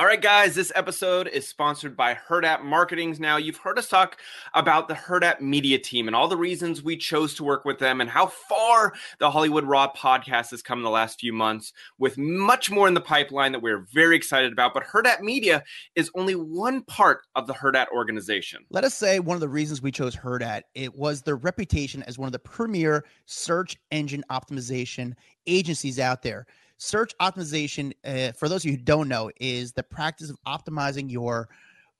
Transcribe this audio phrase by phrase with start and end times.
[0.00, 3.20] All right, guys, this episode is sponsored by Hurrdat Marketings.
[3.20, 4.16] Now, you've heard us talk
[4.54, 8.00] about the Hurrdat Media team and all the reasons we chose to work with them
[8.00, 12.16] and how far the Hollywood Raw podcast has come in the last few months, with
[12.16, 14.72] much more in the pipeline that we're very excited about.
[14.72, 15.62] But Hurrdat Media
[15.94, 18.64] is only one part of the Hurrdat organization.
[18.70, 22.18] Let us say one of the reasons we chose Hurrdat, it was their reputation as
[22.18, 25.12] one of the premier search engine optimization
[25.46, 26.46] agencies out there.
[26.82, 31.10] Search optimization, uh, for those of you who don't know, is the practice of optimizing
[31.10, 31.50] your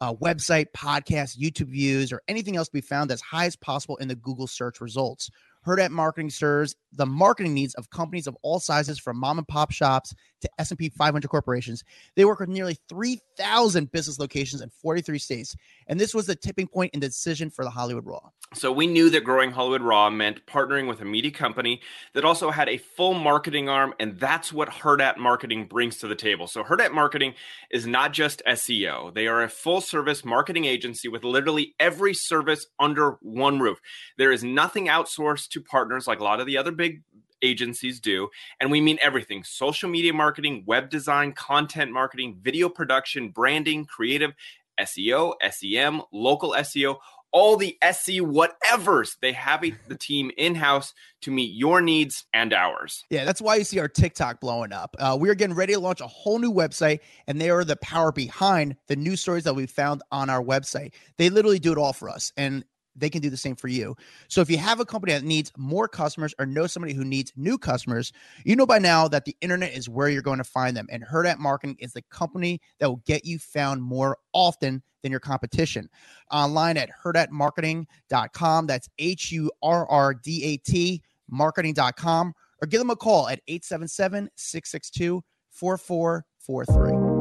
[0.00, 3.98] uh, website, podcast, YouTube views, or anything else to be found as high as possible
[3.98, 5.30] in the Google search results.
[5.66, 9.70] Hurrdat Marketing serves the marketing needs of companies of all sizes, from mom and pop
[9.70, 11.84] shops to S&P 500 corporations.
[12.16, 15.54] They work with nearly 3,000 business locations in 43 states,
[15.86, 18.30] and this was the tipping point in the decision for the Hollywood Raw.
[18.54, 21.80] So we knew that growing Hollywood Raw meant partnering with a media company
[22.14, 26.16] that also had a full marketing arm, and that's what Hurrdat Marketing brings to the
[26.16, 26.46] table.
[26.48, 27.34] So Hurrdat Marketing
[27.70, 33.18] is not just SEO; they are a full-service marketing agency with literally every service under
[33.20, 33.78] one roof.
[34.16, 37.02] There is nothing outsourced to partners like a lot of the other big
[37.42, 38.28] agencies do.
[38.60, 44.32] And we mean everything social media marketing, web design, content marketing, video production, branding, creative,
[44.78, 46.96] SEO, SEM, local SEO,
[47.32, 49.16] all the SE whatevers.
[49.20, 53.04] They have the team in house to meet your needs and ours.
[53.10, 54.96] Yeah, that's why you see our TikTok blowing up.
[54.98, 57.76] Uh, we are getting ready to launch a whole new website, and they are the
[57.76, 60.92] power behind the news stories that we found on our website.
[61.18, 62.32] They literally do it all for us.
[62.36, 62.64] And
[62.96, 63.96] they can do the same for you.
[64.28, 67.32] So if you have a company that needs more customers or know somebody who needs
[67.36, 68.12] new customers,
[68.44, 70.86] you know by now that the internet is where you're going to find them.
[70.90, 75.20] And Hurrdat Marketing is the company that will get you found more often than your
[75.20, 75.88] competition.
[76.30, 78.66] Online at hurrdatmarketing.com.
[78.66, 83.40] That's H U R R D A T marketing.com or give them a call at
[83.46, 87.20] 877 662 4443.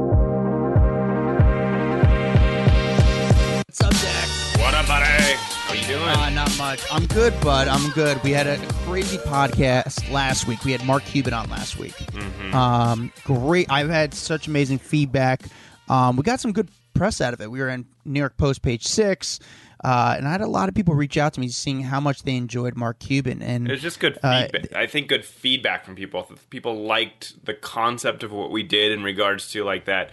[5.70, 6.02] How you doing?
[6.02, 6.82] Uh, not much.
[6.90, 7.68] I'm good, bud.
[7.68, 8.20] I'm good.
[8.24, 10.64] We had a crazy podcast last week.
[10.64, 11.92] We had Mark Cuban on last week.
[11.92, 12.52] Mm-hmm.
[12.52, 13.70] Um, great.
[13.70, 15.44] I've had such amazing feedback.
[15.88, 17.48] Um, we got some good press out of it.
[17.48, 19.38] We were in New York Post page six.
[19.84, 22.24] Uh, and I had a lot of people reach out to me seeing how much
[22.24, 24.74] they enjoyed Mark Cuban, and it's just good uh, feedback.
[24.74, 26.28] I think good feedback from people.
[26.50, 30.10] People liked the concept of what we did in regards to like that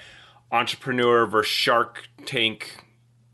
[0.52, 2.86] entrepreneur versus Shark Tank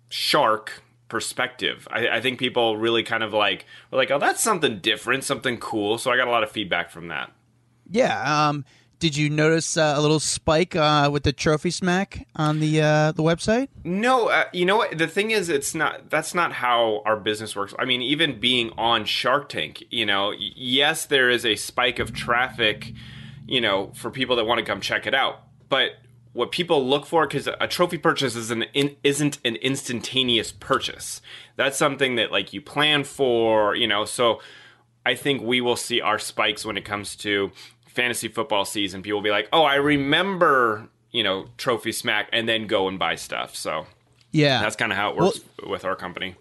[0.09, 0.82] shark
[1.13, 1.87] perspective.
[1.91, 5.59] I, I, think people really kind of like were like, oh, that's something different, something
[5.59, 5.99] cool.
[5.99, 7.31] So I got a lot of feedback from that.
[7.87, 8.49] Yeah.
[8.49, 8.65] Um,
[8.97, 13.11] did you notice uh, a little spike uh, with the trophy smack on the uh,
[13.11, 13.67] the website?
[13.83, 14.97] No, uh, you know what?
[14.97, 16.09] The thing is, it's not.
[16.09, 17.75] That's not how our business works.
[17.77, 22.11] I mean, even being on Shark Tank, you know, yes, there is a spike of
[22.11, 22.91] traffic,
[23.45, 25.91] you know, for people that want to come check it out, but
[26.33, 31.21] what people look for because a trophy purchase is an in, isn't an instantaneous purchase.
[31.55, 34.03] That's something that like you plan for, you know.
[34.05, 34.41] So
[35.05, 37.51] I think we will see our spikes when it comes to
[37.85, 39.03] fantasy football season.
[39.03, 42.97] People will be like, "Oh, I remember, you know, trophy smack," and then go and
[42.97, 43.55] buy stuff.
[43.55, 43.85] So
[44.31, 46.35] yeah, that's kind of how it works well, with our company.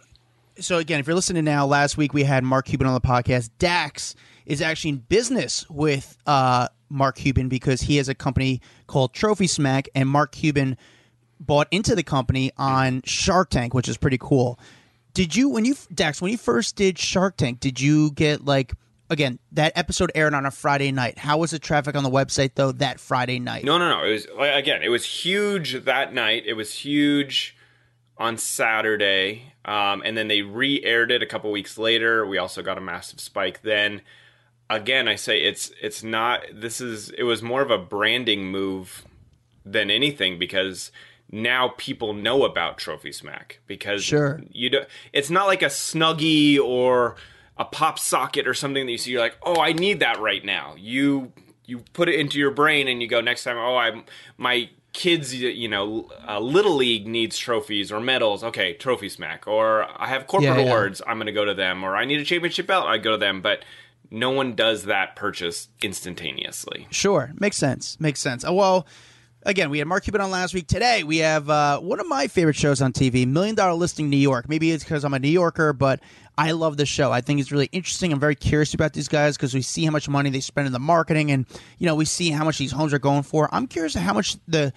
[0.59, 3.51] So again, if you're listening now, last week we had Mark Cuban on the podcast.
[3.59, 4.15] Dax
[4.47, 8.61] is actually in business with uh, Mark Cuban because he has a company
[8.93, 10.77] called Trophy Smack, and Mark Cuban
[11.41, 14.61] bought into the company on Shark Tank, which is pretty cool.
[15.15, 18.75] Did you when you Dax when you first did Shark Tank, did you get like
[19.11, 21.19] again that episode aired on a Friday night?
[21.19, 23.65] How was the traffic on the website though that Friday night?
[23.65, 24.05] No, no, no.
[24.05, 26.45] It was again, it was huge that night.
[26.47, 27.57] It was huge
[28.19, 32.27] on Saturday, um, and then they re-aired it a couple weeks later.
[32.27, 34.03] We also got a massive spike then
[34.75, 36.43] again, I say it's it's not.
[36.53, 39.05] This is it was more of a branding move
[39.65, 40.91] than anything because
[41.31, 44.83] now people know about Trophy Smack because sure you do,
[45.13, 47.17] It's not like a Snuggie or
[47.57, 49.13] a pop socket or something that you see.
[49.13, 50.75] You're like, oh, I need that right now.
[50.77, 51.33] You
[51.65, 53.57] you put it into your brain and you go next time.
[53.57, 54.03] Oh, I
[54.37, 59.87] my kids you know uh, little league needs trophies or medals okay trophy smack or
[59.97, 60.71] i have corporate yeah, yeah.
[60.71, 63.13] awards i'm going to go to them or i need a championship belt i go
[63.13, 63.65] to them but
[64.13, 66.87] no one does that purchase instantaneously.
[66.91, 67.99] Sure, makes sense.
[68.01, 68.47] Makes sense.
[68.47, 68.87] Uh, well,
[69.45, 70.69] Again, we had Mark Cuban on last week.
[70.69, 74.17] Today, we have uh, one of my favorite shows on TV, Million Dollar Listing New
[74.17, 74.49] York.
[74.49, 75.99] Maybe it's because I'm a New Yorker, but
[76.39, 77.11] I love the show.
[77.11, 78.13] I think it's really interesting.
[78.13, 80.73] I'm very curious about these guys because we see how much money they spend in
[80.73, 81.45] the marketing, and
[81.79, 83.53] you know we see how much these homes are going for.
[83.53, 84.73] I'm curious how much the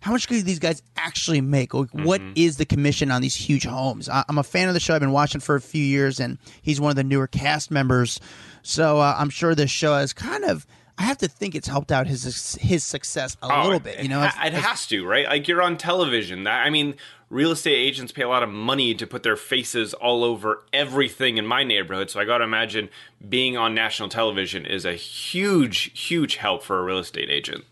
[0.00, 1.74] how much do these guys actually make?
[1.74, 2.04] Like, mm-hmm.
[2.04, 4.08] what is the commission on these huge homes?
[4.08, 4.94] I, am a fan of the show.
[4.94, 8.20] I've been watching for a few years, and he's one of the newer cast members.
[8.64, 10.66] So uh, I'm sure this show has kind of
[10.96, 14.02] I have to think it's helped out his his success a oh, little bit.
[14.02, 15.26] You know, it, it has to, right?
[15.26, 16.44] Like you're on television.
[16.44, 16.94] That I mean,
[17.30, 21.36] real estate agents pay a lot of money to put their faces all over everything
[21.36, 22.10] in my neighborhood.
[22.10, 22.88] So I got to imagine
[23.28, 27.64] being on national television is a huge, huge help for a real estate agent.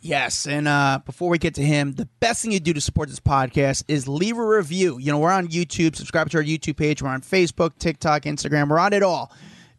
[0.00, 3.08] Yes, and uh, before we get to him, the best thing you do to support
[3.08, 4.98] this podcast is leave a review.
[4.98, 5.94] You know, we're on YouTube.
[5.94, 7.00] Subscribe to our YouTube page.
[7.02, 8.68] We're on Facebook, TikTok, Instagram.
[8.68, 9.30] We're on it all.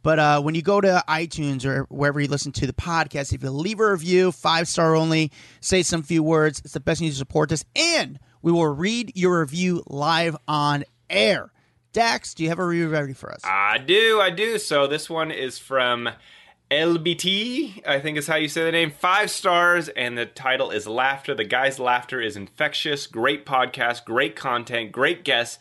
[0.04, 3.42] But uh, when you go to iTunes or wherever you listen to the podcast, if
[3.42, 7.08] you leave a review, five star only, say some few words, it's the best way
[7.10, 7.64] to support us.
[7.76, 11.52] And we will read your review live on air.
[11.94, 13.42] Dax, do you have a review ready for us?
[13.46, 14.58] I do, I do.
[14.58, 16.10] So this one is from
[16.74, 18.92] LBT, I think is how you say the name.
[18.92, 21.36] Five stars, and the title is Laughter.
[21.36, 23.08] The guy's laughter is infectious.
[23.08, 25.60] Great podcast, great content, great guests.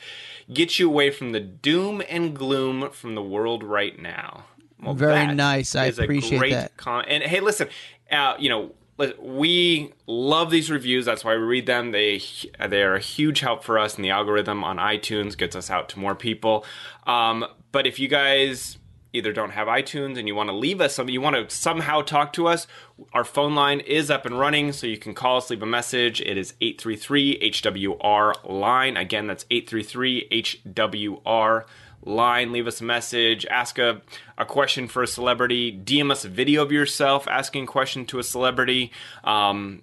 [0.52, 4.44] Get you away from the doom and gloom from the world right now.
[4.82, 5.76] Well, Very nice.
[5.76, 6.76] I appreciate that.
[6.76, 7.68] Con- and hey, listen,
[8.10, 8.72] uh, you know,
[9.20, 11.04] we love these reviews.
[11.04, 11.90] That's why we read them.
[11.90, 12.20] They
[12.68, 15.88] they are a huge help for us, and the algorithm on iTunes gets us out
[15.90, 16.64] to more people.
[17.06, 18.78] Um, but if you guys
[19.12, 22.02] either don't have iTunes and you want to leave us something, you want to somehow
[22.02, 22.66] talk to us,
[23.12, 26.20] our phone line is up and running, so you can call us, leave a message.
[26.20, 28.96] It is 833 HWR line.
[28.96, 31.64] Again, that's 833 HWR
[32.04, 32.52] line.
[32.52, 34.02] Leave us a message, ask a,
[34.36, 38.18] a question for a celebrity, DM us a video of yourself asking a question to
[38.18, 38.92] a celebrity.
[39.24, 39.82] Um,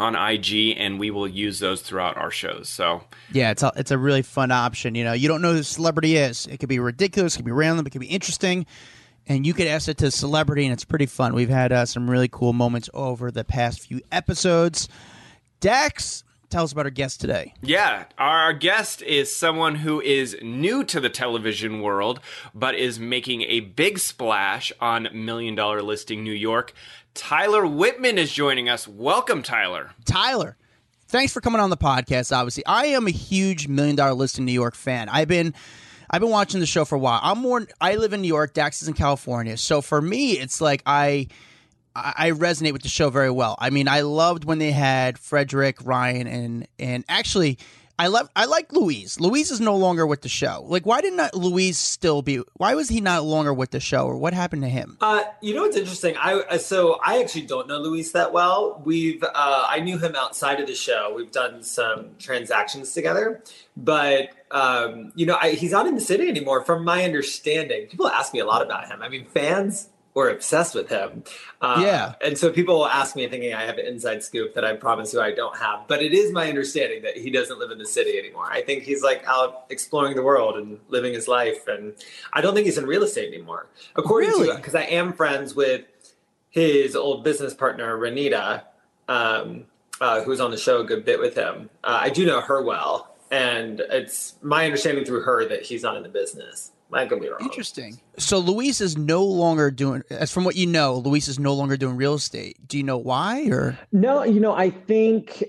[0.00, 2.68] on IG, and we will use those throughout our shows.
[2.68, 4.94] So yeah, it's a, it's a really fun option.
[4.94, 6.46] You know, you don't know who the celebrity is.
[6.46, 8.66] It could be ridiculous, it could be random, it could be interesting,
[9.26, 11.34] and you could ask it to celebrity, and it's pretty fun.
[11.34, 14.88] We've had uh, some really cool moments over the past few episodes.
[15.60, 17.54] Dax, tell us about our guest today.
[17.62, 22.20] Yeah, our guest is someone who is new to the television world,
[22.54, 26.72] but is making a big splash on Million Dollar Listing New York.
[27.14, 28.86] Tyler Whitman is joining us.
[28.86, 29.92] Welcome, Tyler.
[30.04, 30.56] Tyler,
[31.08, 32.36] thanks for coming on the podcast.
[32.36, 35.08] Obviously, I am a huge Million Dollar Listing New York fan.
[35.08, 35.54] I've been
[36.10, 37.20] I've been watching the show for a while.
[37.22, 39.56] I'm more I live in New York, Dax is in California.
[39.56, 41.28] So for me, it's like I
[41.94, 43.56] I resonate with the show very well.
[43.58, 47.58] I mean, I loved when they had Fredrik, Ryan, and and actually
[48.00, 49.20] I love I like Luis.
[49.20, 50.64] Luis is no longer with the show.
[50.66, 52.40] Like, why didn't Luis still be?
[52.54, 54.96] Why was he not longer with the show, or what happened to him?
[55.02, 56.16] Uh, you know what's interesting?
[56.16, 58.80] I uh, so I actually don't know Luis that well.
[58.86, 61.12] We've uh, I knew him outside of the show.
[61.14, 63.42] We've done some transactions together,
[63.76, 66.64] but um, you know I, he's not in the city anymore.
[66.64, 69.02] From my understanding, people ask me a lot about him.
[69.02, 71.22] I mean, fans were obsessed with him.
[71.60, 72.14] Uh, yeah.
[72.20, 75.12] And so people will ask me thinking I have an inside scoop that I promise
[75.12, 75.86] you I don't have.
[75.86, 78.50] But it is my understanding that he doesn't live in the city anymore.
[78.50, 81.68] I think he's like out exploring the world and living his life.
[81.68, 81.94] And
[82.32, 83.68] I don't think he's in real estate anymore.
[83.94, 84.48] According really?
[84.48, 85.84] to, because I am friends with
[86.50, 88.62] his old business partner, Renita,
[89.06, 89.66] um,
[90.00, 91.70] uh, who's on the show a good bit with him.
[91.84, 93.14] Uh, I do know her well.
[93.30, 96.72] And it's my understanding through her that he's not in the business.
[96.92, 97.40] I could be wrong.
[97.42, 98.00] Interesting.
[98.18, 101.76] So Luis is no longer doing, as from what you know, Luis is no longer
[101.76, 102.56] doing real estate.
[102.66, 103.78] Do you know why or?
[103.92, 105.44] No, you know, I think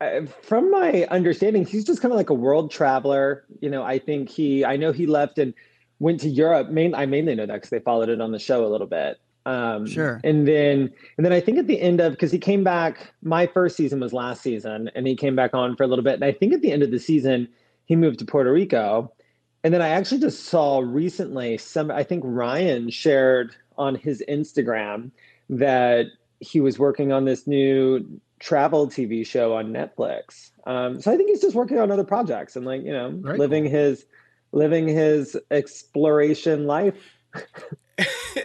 [0.00, 3.44] uh, from my understanding, he's just kind of like a world traveler.
[3.60, 5.54] You know, I think he, I know he left and
[6.00, 6.68] went to Europe.
[6.68, 9.18] Main, I mainly know that because they followed it on the show a little bit.
[9.46, 10.20] Um, sure.
[10.24, 13.46] And then, and then I think at the end of, because he came back, my
[13.46, 16.14] first season was last season, and he came back on for a little bit.
[16.14, 17.48] And I think at the end of the season,
[17.84, 19.12] he moved to Puerto Rico
[19.64, 25.10] and then I actually just saw recently some, I think Ryan shared on his Instagram
[25.48, 26.06] that
[26.38, 30.50] he was working on this new travel TV show on Netflix.
[30.66, 33.38] Um, so I think he's just working on other projects and like, you know, Very
[33.38, 33.72] living cool.
[33.72, 34.04] his,
[34.52, 36.94] living his exploration life.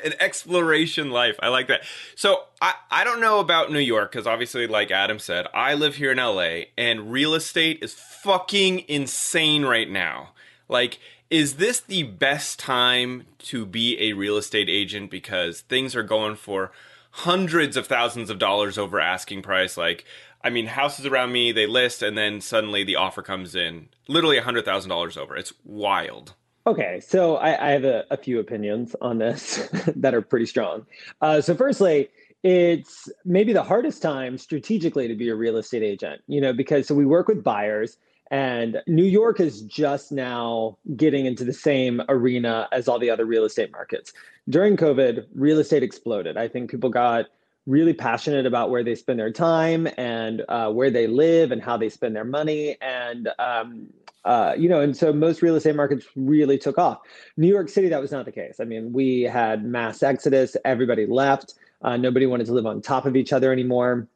[0.03, 1.35] an exploration life.
[1.41, 1.81] I like that.
[2.15, 5.95] So I, I don't know about New York because obviously, like Adam said, I live
[5.95, 10.29] here in LA and real estate is fucking insane right now.
[10.69, 10.99] Like,
[11.29, 16.35] is this the best time to be a real estate agent because things are going
[16.35, 16.71] for
[17.11, 19.75] hundreds of thousands of dollars over asking price?
[19.75, 20.05] Like,
[20.43, 24.37] I mean, houses around me, they list and then suddenly the offer comes in literally
[24.37, 25.35] a $100,000 over.
[25.35, 26.33] It's wild.
[26.67, 30.85] Okay, so I, I have a, a, few opinions on this that are pretty strong.
[31.19, 32.09] Uh, so, firstly,
[32.43, 36.87] it's maybe the hardest time strategically to be a real estate agent, you know, because
[36.87, 37.97] so we work with buyers
[38.31, 43.25] and New York is just now getting into the same arena as all the other
[43.25, 44.13] real estate markets.
[44.47, 46.37] During COVID, real estate exploded.
[46.37, 47.25] I think people got
[47.65, 51.77] really passionate about where they spend their time and uh, where they live and how
[51.77, 52.77] they spend their money.
[52.81, 53.87] And, um,
[54.25, 56.99] uh, you know, and so most real estate markets really took off.
[57.37, 58.59] New York City, that was not the case.
[58.59, 61.55] I mean, we had mass exodus, everybody left.
[61.81, 64.07] Uh, nobody wanted to live on top of each other anymore.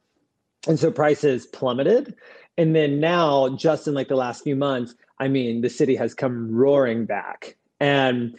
[0.68, 2.16] And so prices plummeted.
[2.58, 6.14] And then now, just in like the last few months, I mean, the city has
[6.14, 7.56] come roaring back.
[7.80, 8.38] And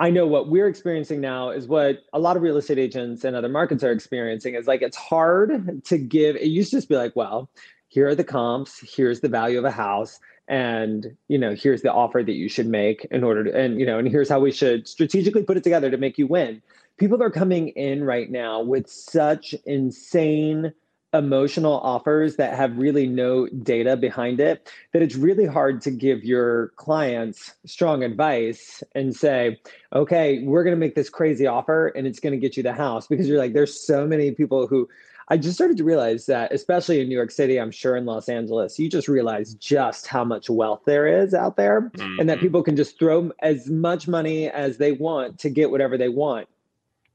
[0.00, 3.36] I know what we're experiencing now is what a lot of real estate agents and
[3.36, 6.34] other markets are experiencing is like it's hard to give.
[6.34, 7.48] It used to just be like, well,
[7.86, 11.92] here are the comps, here's the value of a house, and you know, here's the
[11.92, 14.50] offer that you should make in order to, and you know, and here's how we
[14.50, 16.62] should strategically put it together to make you win.
[16.96, 20.72] People are coming in right now with such insane
[21.14, 26.24] emotional offers that have really no data behind it that it's really hard to give
[26.24, 29.60] your clients strong advice and say
[29.92, 32.72] okay we're going to make this crazy offer and it's going to get you the
[32.72, 34.88] house because you're like there's so many people who
[35.28, 38.28] I just started to realize that, especially in New York City, I'm sure in Los
[38.28, 42.20] Angeles, you just realize just how much wealth there is out there mm-hmm.
[42.20, 42.46] and that mm-hmm.
[42.46, 46.48] people can just throw as much money as they want to get whatever they want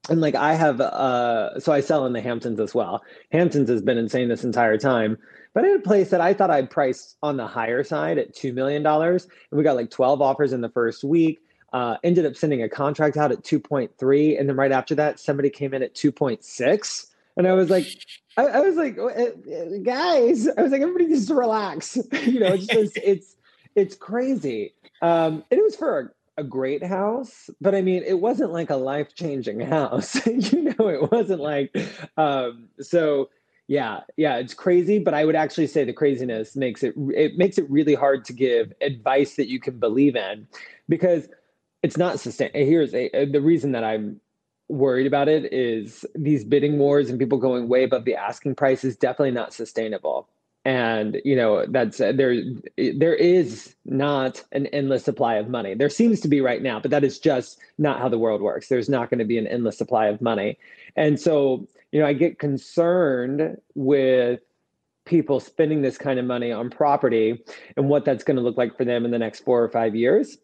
[0.09, 3.03] and like I have uh so I sell in the Hamptons as well.
[3.31, 5.17] Hamptons has been insane this entire time.
[5.53, 8.35] But I had a place that I thought I'd priced on the higher side at
[8.35, 9.23] two million dollars.
[9.23, 11.41] And we got like 12 offers in the first week.
[11.73, 14.39] Uh, ended up sending a contract out at 2.3.
[14.39, 17.07] And then right after that, somebody came in at 2.6.
[17.35, 17.87] And I was like,
[18.37, 18.95] I, I was like,
[19.83, 21.97] guys, I was like, everybody just relax.
[22.23, 23.35] you know, it's just it's
[23.75, 24.73] it's crazy.
[25.01, 28.75] Um, and it was for a great house, but I mean, it wasn't like a
[28.75, 30.25] life changing house.
[30.27, 31.75] you know, it wasn't like,
[32.15, 33.29] um, so
[33.67, 34.99] yeah, yeah, it's crazy.
[34.99, 38.33] But I would actually say the craziness makes it it makes it really hard to
[38.33, 40.47] give advice that you can believe in,
[40.87, 41.27] because
[41.83, 42.51] it's not sustain.
[42.53, 44.21] Here's a, the reason that I'm
[44.69, 48.83] worried about it is these bidding wars and people going way above the asking price
[48.83, 50.27] is definitely not sustainable
[50.67, 52.35] and you know that's uh, there
[52.75, 55.73] there is not an endless supply of money.
[55.73, 58.67] There seems to be right now but that is just not how the world works.
[58.67, 60.59] There's not going to be an endless supply of money.
[60.97, 64.41] And so you know i get concerned with
[65.05, 67.41] people spending this kind of money on property
[67.77, 69.95] and what that's going to look like for them in the next 4 or 5
[69.95, 70.37] years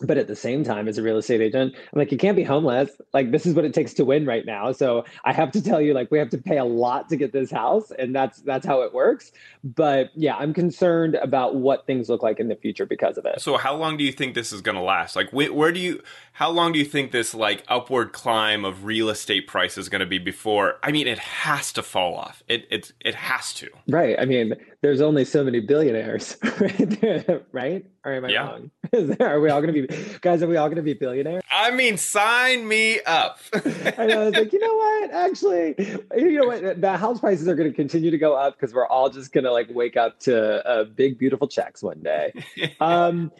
[0.00, 2.42] but at the same time as a real estate agent i'm like you can't be
[2.42, 2.90] homeless.
[3.12, 4.72] Like this is what it takes to win right now.
[4.72, 7.32] So i have to tell you like we have to pay a lot to get
[7.32, 9.32] this house and that's that's how it works.
[9.64, 13.40] But yeah i'm concerned about what things look like in the future because of it.
[13.40, 15.16] So how long do you think this is going to last?
[15.16, 18.84] Like wh- where do you how long do you think this like upward climb of
[18.84, 22.42] real estate price is going to be before i mean it has to fall off.
[22.48, 23.68] It it, it has to.
[23.88, 24.16] Right.
[24.18, 28.46] I mean there's only so many billionaires right There, right or am i yeah.
[28.46, 30.94] wrong there, are we all going to be guys are we all going to be
[30.94, 35.74] billionaires i mean sign me up i know it's like you know what actually
[36.16, 38.86] you know what the house prices are going to continue to go up because we're
[38.86, 42.32] all just going to like wake up to uh, big beautiful checks one day
[42.80, 43.30] um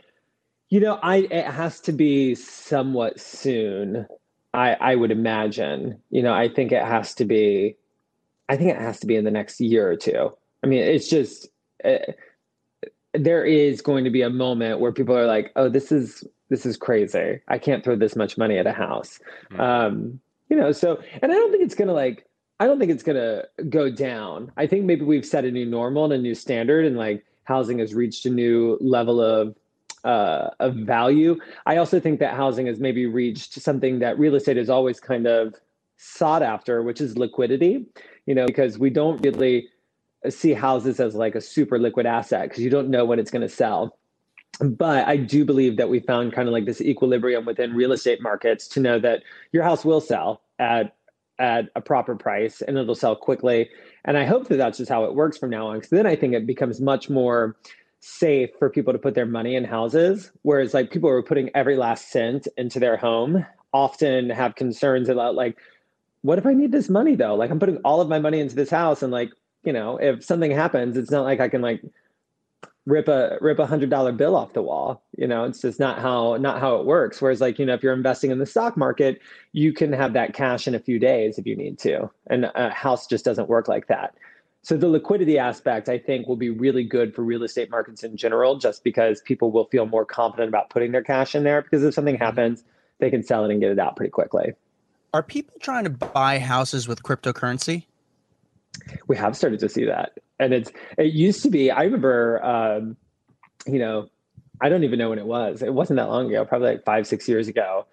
[0.70, 4.06] you know, I it has to be somewhat soon.
[4.54, 6.00] I I would imagine.
[6.10, 7.76] You know, I think it has to be.
[8.48, 10.32] I think it has to be in the next year or two.
[10.62, 11.48] I mean, it's just
[11.84, 11.98] uh,
[13.14, 16.66] there is going to be a moment where people are like, "Oh, this is this
[16.66, 17.40] is crazy.
[17.48, 19.60] I can't throw this much money at a house." Mm-hmm.
[19.60, 22.26] Um, you know, so and I don't think it's gonna like.
[22.58, 24.52] I don't think it's gonna go down.
[24.56, 27.78] I think maybe we've set a new normal and a new standard, and like housing
[27.78, 29.56] has reached a new level of
[30.04, 31.38] uh, of value.
[31.66, 35.26] I also think that housing has maybe reached something that real estate is always kind
[35.26, 35.54] of
[35.96, 37.86] sought after, which is liquidity.
[38.26, 39.68] You know, because we don't really
[40.28, 43.42] see houses as like a super liquid asset because you don't know when it's going
[43.42, 43.96] to sell.
[44.60, 48.20] But I do believe that we found kind of like this equilibrium within real estate
[48.20, 49.22] markets to know that
[49.52, 50.96] your house will sell at
[51.38, 53.70] at a proper price and it'll sell quickly.
[54.04, 55.76] And I hope that that's just how it works from now on.
[55.76, 57.56] Because then I think it becomes much more
[58.00, 61.50] safe for people to put their money in houses whereas like people who are putting
[61.54, 65.58] every last cent into their home often have concerns about like
[66.22, 68.54] what if i need this money though like i'm putting all of my money into
[68.54, 69.30] this house and like
[69.64, 71.82] you know if something happens it's not like i can like
[72.86, 75.98] rip a rip a hundred dollar bill off the wall you know it's just not
[75.98, 78.76] how not how it works whereas like you know if you're investing in the stock
[78.76, 79.20] market
[79.52, 82.70] you can have that cash in a few days if you need to and a
[82.70, 84.14] house just doesn't work like that
[84.62, 88.16] so the liquidity aspect, I think, will be really good for real estate markets in
[88.16, 91.62] general, just because people will feel more confident about putting their cash in there.
[91.62, 92.24] Because if something mm-hmm.
[92.24, 92.64] happens,
[92.98, 94.52] they can sell it and get it out pretty quickly.
[95.14, 97.86] Are people trying to buy houses with cryptocurrency?
[99.08, 101.70] We have started to see that, and it's it used to be.
[101.70, 102.96] I remember, um,
[103.66, 104.08] you know,
[104.60, 105.62] I don't even know when it was.
[105.62, 107.86] It wasn't that long ago, probably like five, six years ago,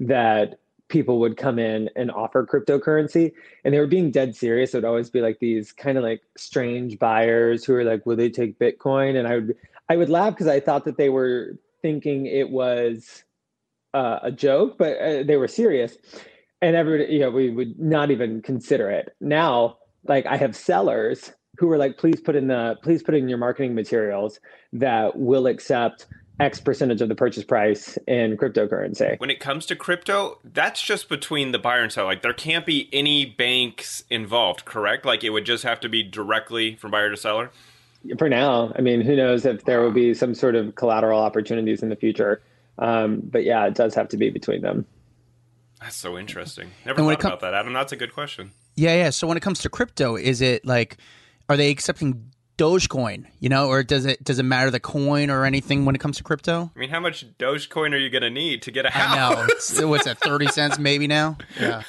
[0.00, 3.32] that people would come in and offer cryptocurrency
[3.64, 4.74] and they were being dead serious.
[4.74, 8.16] It would always be like these kind of like strange buyers who were like, will
[8.16, 9.16] they take Bitcoin?
[9.16, 9.56] And I would,
[9.88, 13.24] I would laugh because I thought that they were thinking it was
[13.92, 15.96] uh, a joke, but uh, they were serious.
[16.60, 19.14] And everybody, you know, we would not even consider it.
[19.20, 23.28] Now, like I have sellers who are like, please put in the, please put in
[23.28, 24.40] your marketing materials
[24.72, 26.06] that will accept
[26.40, 29.18] X percentage of the purchase price in cryptocurrency.
[29.20, 32.08] When it comes to crypto, that's just between the buyer and seller.
[32.08, 35.04] Like there can't be any banks involved, correct?
[35.04, 37.50] Like it would just have to be directly from buyer to seller.
[38.18, 41.82] For now, I mean, who knows if there will be some sort of collateral opportunities
[41.82, 42.42] in the future.
[42.78, 44.84] Um, but yeah, it does have to be between them.
[45.80, 46.72] That's so interesting.
[46.84, 47.72] Never thought com- about that, Adam.
[47.72, 48.50] That's a good question.
[48.76, 49.10] Yeah, yeah.
[49.10, 50.98] So when it comes to crypto, is it like,
[51.48, 55.44] are they accepting Dogecoin, you know, or does it does it matter the coin or
[55.44, 56.70] anything when it comes to crypto?
[56.74, 59.76] I mean, how much Dogecoin are you going to need to get a house?
[59.76, 59.88] I know.
[59.88, 60.18] what's that?
[60.20, 61.36] Thirty cents maybe now.
[61.60, 61.82] Yeah.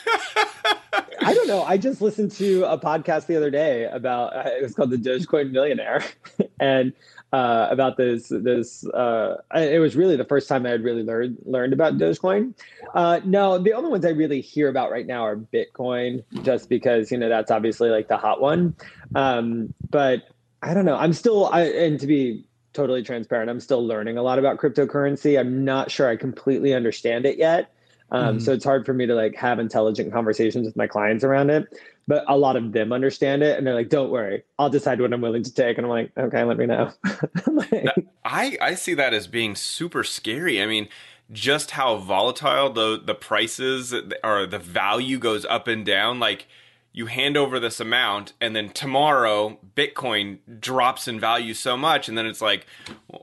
[1.22, 1.64] I don't know.
[1.64, 4.98] I just listened to a podcast the other day about uh, it was called the
[4.98, 6.04] Dogecoin Millionaire,
[6.60, 6.94] and
[7.34, 11.38] uh, about this this uh, it was really the first time I had really learned
[11.46, 12.54] learned about Dogecoin.
[12.94, 17.12] Uh, no, the only ones I really hear about right now are Bitcoin, just because
[17.12, 18.76] you know that's obviously like the hot one.
[19.16, 20.24] Um, but
[20.66, 20.96] I don't know.
[20.96, 22.44] I'm still, I, and to be
[22.74, 25.40] totally transparent, I'm still learning a lot about cryptocurrency.
[25.40, 27.72] I'm not sure I completely understand it yet.
[28.12, 31.24] Um, mm So it's hard for me to like have intelligent conversations with my clients
[31.24, 31.68] around it.
[32.08, 35.12] But a lot of them understand it, and they're like, "Don't worry, I'll decide what
[35.12, 36.92] I'm willing to take." And I'm like, "Okay, let me know."
[37.48, 40.62] like, I I see that as being super scary.
[40.62, 40.88] I mean,
[41.32, 43.94] just how volatile the the prices
[44.24, 46.20] or the value goes up and down.
[46.20, 46.48] Like
[46.96, 52.18] you hand over this amount and then tomorrow bitcoin drops in value so much and
[52.18, 52.66] then it's like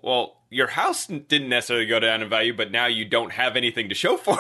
[0.03, 3.89] well your house didn't necessarily go down in value but now you don't have anything
[3.89, 4.39] to show for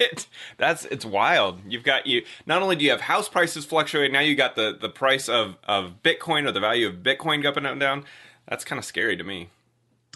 [0.00, 0.26] it.
[0.58, 1.60] That's it's wild.
[1.66, 4.76] You've got you not only do you have house prices fluctuating now you got the
[4.78, 8.04] the price of of bitcoin or the value of bitcoin going up and down.
[8.48, 9.48] That's kind of scary to me.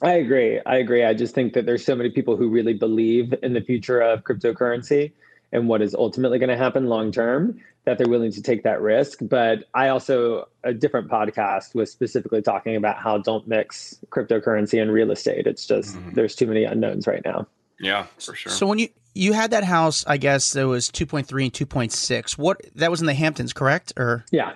[0.02, 0.60] I agree.
[0.66, 1.04] I agree.
[1.04, 4.24] I just think that there's so many people who really believe in the future of
[4.24, 5.12] cryptocurrency
[5.52, 8.80] and what is ultimately going to happen long term that they're willing to take that
[8.80, 9.20] risk.
[9.22, 14.92] But I also, a different podcast was specifically talking about how don't mix cryptocurrency and
[14.92, 15.46] real estate.
[15.46, 16.14] It's just, mm-hmm.
[16.14, 17.46] there's too many unknowns right now.
[17.78, 18.50] Yeah, for sure.
[18.50, 22.36] So when you, you had that house, I guess there was 2.3 and 2.6.
[22.36, 23.92] What, that was in the Hamptons, correct?
[23.96, 24.54] Or, yeah.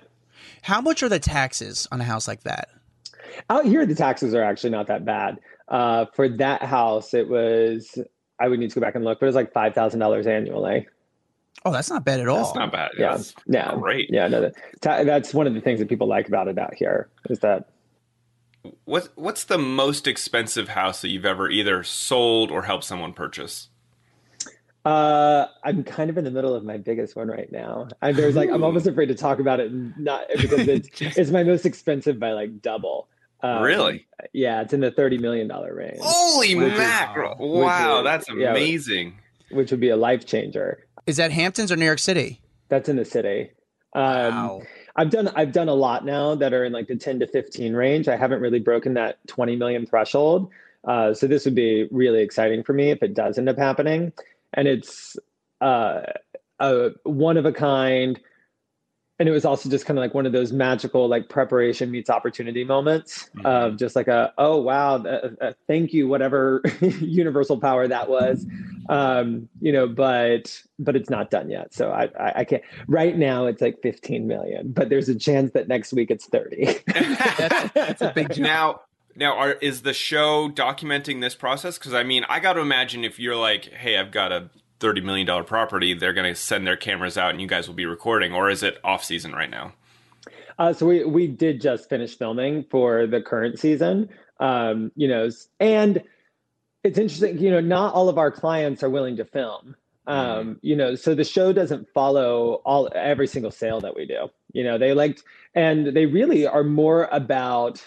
[0.62, 2.68] How much are the taxes on a house like that?
[3.48, 5.38] Out here, the taxes are actually not that bad.
[5.68, 7.96] Uh, for that house, it was,
[8.40, 10.88] I would need to go back and look, but it was like $5,000 annually.
[11.64, 12.44] Oh, that's not bad at all.
[12.44, 12.92] That's not bad.
[12.96, 14.08] Yeah, that's yeah, great.
[14.10, 14.40] Yeah, no,
[14.80, 17.68] that, that's one of the things that people like about it out here is that.
[18.84, 23.68] What What's the most expensive house that you've ever either sold or helped someone purchase?
[24.84, 27.88] Uh, I'm kind of in the middle of my biggest one right now.
[28.00, 31.42] I, there's like I'm almost afraid to talk about it, not because it's it's my
[31.42, 33.08] most expensive by like double.
[33.42, 34.06] Um, really?
[34.32, 35.98] Yeah, it's in the thirty million dollar range.
[36.00, 37.36] Holy mackerel!
[37.38, 39.18] Wow, that's amazing.
[39.50, 40.86] Yeah, which would be a life changer.
[41.06, 42.40] Is that Hamptons or New York City?
[42.68, 43.50] That's in the city.
[43.94, 44.62] Um, wow.
[44.96, 47.74] I've done I've done a lot now that are in like the 10 to 15
[47.74, 48.08] range.
[48.08, 50.50] I haven't really broken that 20 million threshold.
[50.84, 54.12] Uh, so this would be really exciting for me if it does end up happening.
[54.54, 55.16] And it's
[55.60, 56.02] uh,
[56.58, 58.20] a one of a kind
[59.20, 62.08] and it was also just kind of like one of those magical like preparation meets
[62.08, 63.46] opportunity moments mm-hmm.
[63.46, 68.46] of just like a oh wow uh, uh, thank you whatever universal power that was.
[68.88, 71.74] Um you know but but it's not done yet.
[71.74, 75.52] So I, I, I can't right now it's like 15 million but there's a chance
[75.52, 78.80] that next week it's 30 that's, that's a big now
[79.16, 81.76] now are, is the show documenting this process?
[81.76, 84.48] Because i mean i got to imagine if you're like hey i've got a
[84.80, 87.74] thirty million dollar property, they're going to send their cameras out and you guys will
[87.74, 89.72] be recording, or is it off season right now?
[90.58, 94.08] Uh, so we we did just finish filming for the current season,
[94.40, 96.02] um, you know, and
[96.84, 97.38] it's interesting.
[97.38, 99.76] You know, not all of our clients are willing to film.
[100.06, 100.52] Um, mm-hmm.
[100.62, 104.28] you know, so the show doesn't follow all every single sale that we do.
[104.52, 105.22] You know, they liked,
[105.54, 107.82] and they really are more about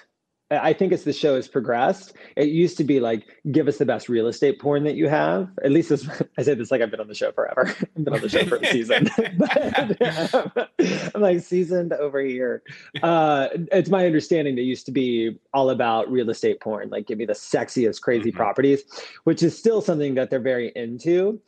[0.62, 3.86] I think as the show has progressed, it used to be like, give us the
[3.86, 5.50] best real estate porn that you have.
[5.63, 7.68] At least as, I say this like I've been on the show forever.
[7.98, 9.10] I've been on the show for a season.
[9.38, 12.63] but, I'm like seasoned over here.
[13.02, 17.18] Uh, it's my understanding that used to be all about real estate porn, like give
[17.18, 18.38] me the sexiest, crazy mm-hmm.
[18.38, 18.84] properties,
[19.24, 21.39] which is still something that they're very into.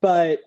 [0.00, 0.40] But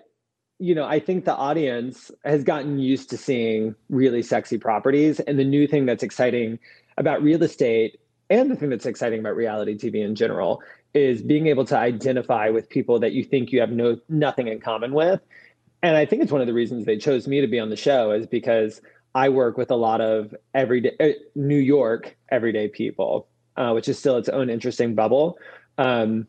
[0.60, 5.20] you know, I think the audience has gotten used to seeing really sexy properties.
[5.22, 6.60] And the new thing that's exciting
[6.98, 10.62] about real estate and the thing that's exciting about reality TV in general
[10.94, 14.60] is being able to identify with people that you think you have no nothing in
[14.60, 15.22] common with.
[15.84, 17.76] And I think it's one of the reasons they chose me to be on the
[17.76, 18.82] show is because
[19.16, 23.98] I work with a lot of everyday uh, New York everyday people, uh, which is
[23.98, 25.38] still its own interesting bubble.
[25.78, 26.28] Um,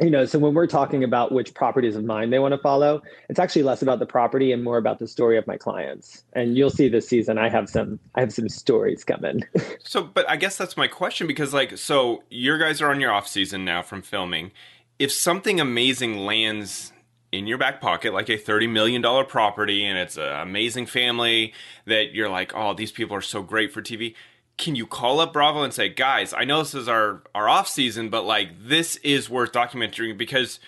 [0.00, 3.02] you know, so when we're talking about which properties of mine they want to follow,
[3.28, 6.24] it's actually less about the property and more about the story of my clients.
[6.32, 9.44] And you'll see this season I have some I have some stories coming.
[9.84, 13.12] so, but I guess that's my question because like so your guys are on your
[13.12, 14.52] off season now from filming.
[14.98, 16.92] If something amazing lands
[17.32, 21.52] in your back pocket like a 30 million dollar property and it's an amazing family
[21.86, 24.14] that you're like, "Oh, these people are so great for TV."
[24.60, 27.66] Can you call up Bravo and say, guys, I know this is our our off
[27.66, 30.60] season, but like this is worth documenting because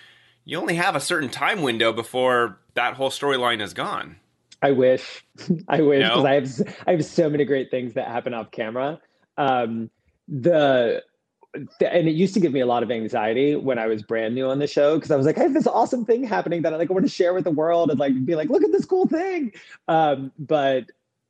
[0.43, 4.17] you only have a certain time window before that whole storyline is gone.
[4.61, 5.23] I wish,
[5.67, 8.99] I wish, because I have I have so many great things that happen off camera.
[9.37, 9.91] Um,
[10.27, 11.03] the
[11.53, 14.47] and it used to give me a lot of anxiety when I was brand new
[14.47, 16.77] on the show because I was like, I have this awesome thing happening that I
[16.77, 18.85] like I want to share with the world and like be like, look at this
[18.85, 19.53] cool thing.
[19.87, 20.85] Um, but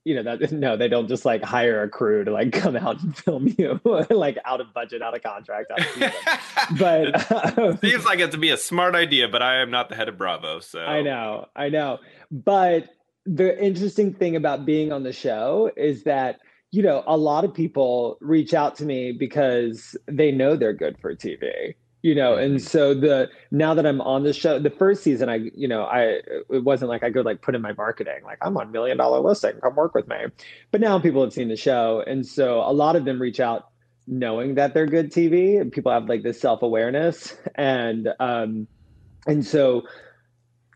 [0.06, 3.02] you know that no they don't just like hire a crew to like come out
[3.02, 8.06] and film you like out of budget out of contract out of but um, seems
[8.06, 10.60] like it to be a smart idea but i am not the head of bravo
[10.60, 10.80] so.
[10.80, 12.00] I know i know.
[12.32, 12.90] But
[13.26, 16.40] the interesting thing about being on the show is that
[16.72, 20.98] you know a lot of people reach out to me because they know they're good
[21.00, 25.02] for tv you know and so the now that i'm on the show the first
[25.02, 28.24] season i you know i it wasn't like i could like put in my marketing
[28.24, 30.18] like i'm on million dollar listing come work with me.
[30.72, 33.70] But now people have seen the show and so a lot of them reach out
[34.06, 38.68] knowing that they're good tv and people have like this self-awareness and um
[39.26, 39.84] and so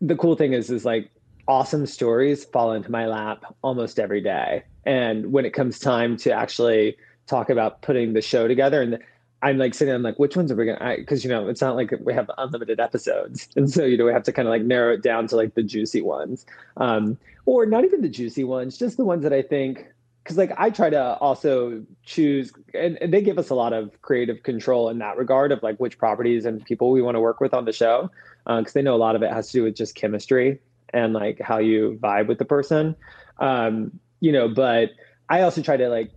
[0.00, 1.10] the cool thing is is like
[1.48, 4.62] awesome stories fall into my lap almost every day.
[4.84, 8.98] And when it comes time to actually talk about putting the show together and
[9.42, 10.96] I'm like sitting, I'm like, which ones are we gonna?
[10.96, 14.12] Because you know, it's not like we have unlimited episodes, and so you know, we
[14.12, 16.44] have to kind of like narrow it down to like the juicy ones,
[16.76, 19.86] um, or not even the juicy ones, just the ones that I think.
[20.24, 24.02] Because like I try to also choose, and, and, they give us a lot of
[24.02, 27.40] creative control in that regard of like which properties and people we want to work
[27.40, 28.10] with on the show,
[28.44, 30.58] because uh, they know a lot of it has to do with just chemistry
[30.92, 32.94] and like how you vibe with the person,
[33.38, 34.48] um, you know.
[34.48, 34.90] But
[35.30, 36.10] I also try to like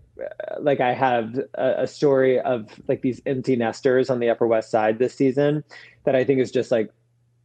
[0.60, 4.69] like I have a, a, story of like these empty nesters on the Upper West
[4.69, 5.63] Side this season
[6.04, 6.91] that I think is just like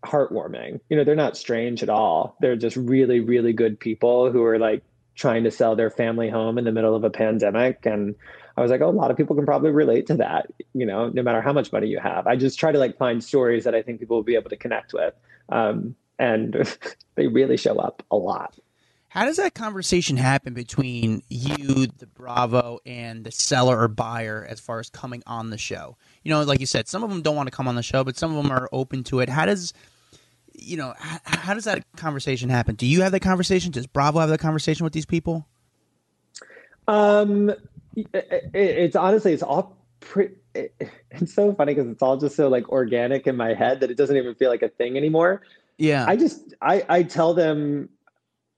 [0.05, 0.81] heartwarming.
[0.88, 2.37] You know, they're not strange at all.
[2.40, 4.83] They're just really, really good people who are like
[5.14, 7.87] trying to sell their family home in the middle of a pandemic.
[7.87, 8.14] And
[8.57, 11.09] I was like, oh, a lot of people can probably relate to that, you know,
[11.09, 12.26] no matter how much money you have.
[12.26, 14.57] I just try to like find stories that I think people will be able to
[14.57, 15.14] connect with.
[15.48, 16.76] Um, and
[17.14, 18.59] they really show up a lot.
[19.08, 24.60] How does that conversation happen between you, the Bravo, and the seller or buyer as
[24.60, 25.96] far as coming on the show?
[26.22, 28.04] You know, like you said, some of them don't want to come on the show,
[28.04, 29.28] but some of them are open to it.
[29.28, 29.72] How does
[30.58, 32.74] you know how, how does that conversation happen?
[32.74, 33.70] Do you have that conversation?
[33.70, 35.46] Does Bravo have that conversation with these people?
[36.88, 37.50] Um,
[37.94, 40.34] it, it's honestly it's all pretty.
[41.18, 43.96] It's so funny because it's all just so like organic in my head that it
[43.96, 45.40] doesn't even feel like a thing anymore.
[45.78, 47.88] Yeah, I just I I tell them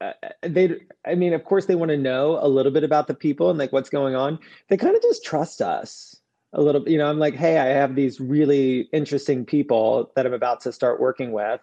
[0.00, 3.14] uh, they i mean of course they want to know a little bit about the
[3.14, 4.38] people and like what's going on.
[4.68, 6.16] They kind of just trust us
[6.52, 10.32] a little you know i'm like hey i have these really interesting people that i'm
[10.32, 11.61] about to start working with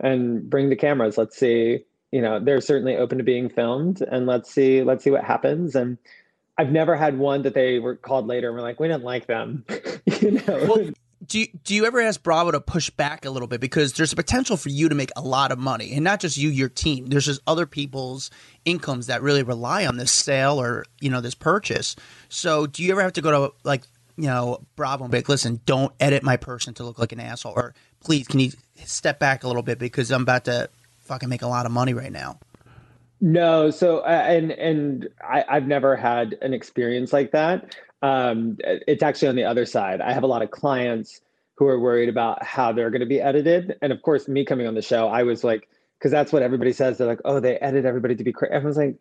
[0.00, 1.16] and bring the cameras.
[1.18, 5.10] Let's see you know they're certainly open to being filmed and let's see let's see
[5.10, 5.74] what happens.
[5.76, 5.98] And
[6.58, 9.26] i've never had one that they were called later and we're like we didn't like
[9.26, 9.64] them.
[10.20, 10.42] You know?
[10.66, 10.90] Well,
[11.28, 13.60] do you, do you ever ask Bravo to push back a little bit?
[13.60, 16.38] Because there's a potential for you to make a lot of money and not just
[16.38, 17.06] you your team.
[17.06, 18.30] There's just other people's
[18.64, 21.96] incomes that really rely on this sale or you know this purchase.
[22.30, 23.82] So do you ever have to go to like
[24.16, 27.20] you know Bravo and be like listen don't edit my person to look like an
[27.20, 28.52] asshole or please can you
[28.84, 31.92] step back a little bit because I'm about to fucking make a lot of money
[31.92, 32.38] right now?
[33.20, 39.02] No so uh, and and I, I've never had an experience like that um, it's
[39.02, 40.00] actually on the other side.
[40.00, 41.20] I have a lot of clients
[41.56, 43.76] who are worried about how they're going to be edited.
[43.82, 46.72] And of course, me coming on the show, I was like, because that's what everybody
[46.72, 46.98] says.
[46.98, 48.54] They're like, oh, they edit everybody to be crazy.
[48.54, 48.96] Everyone's like,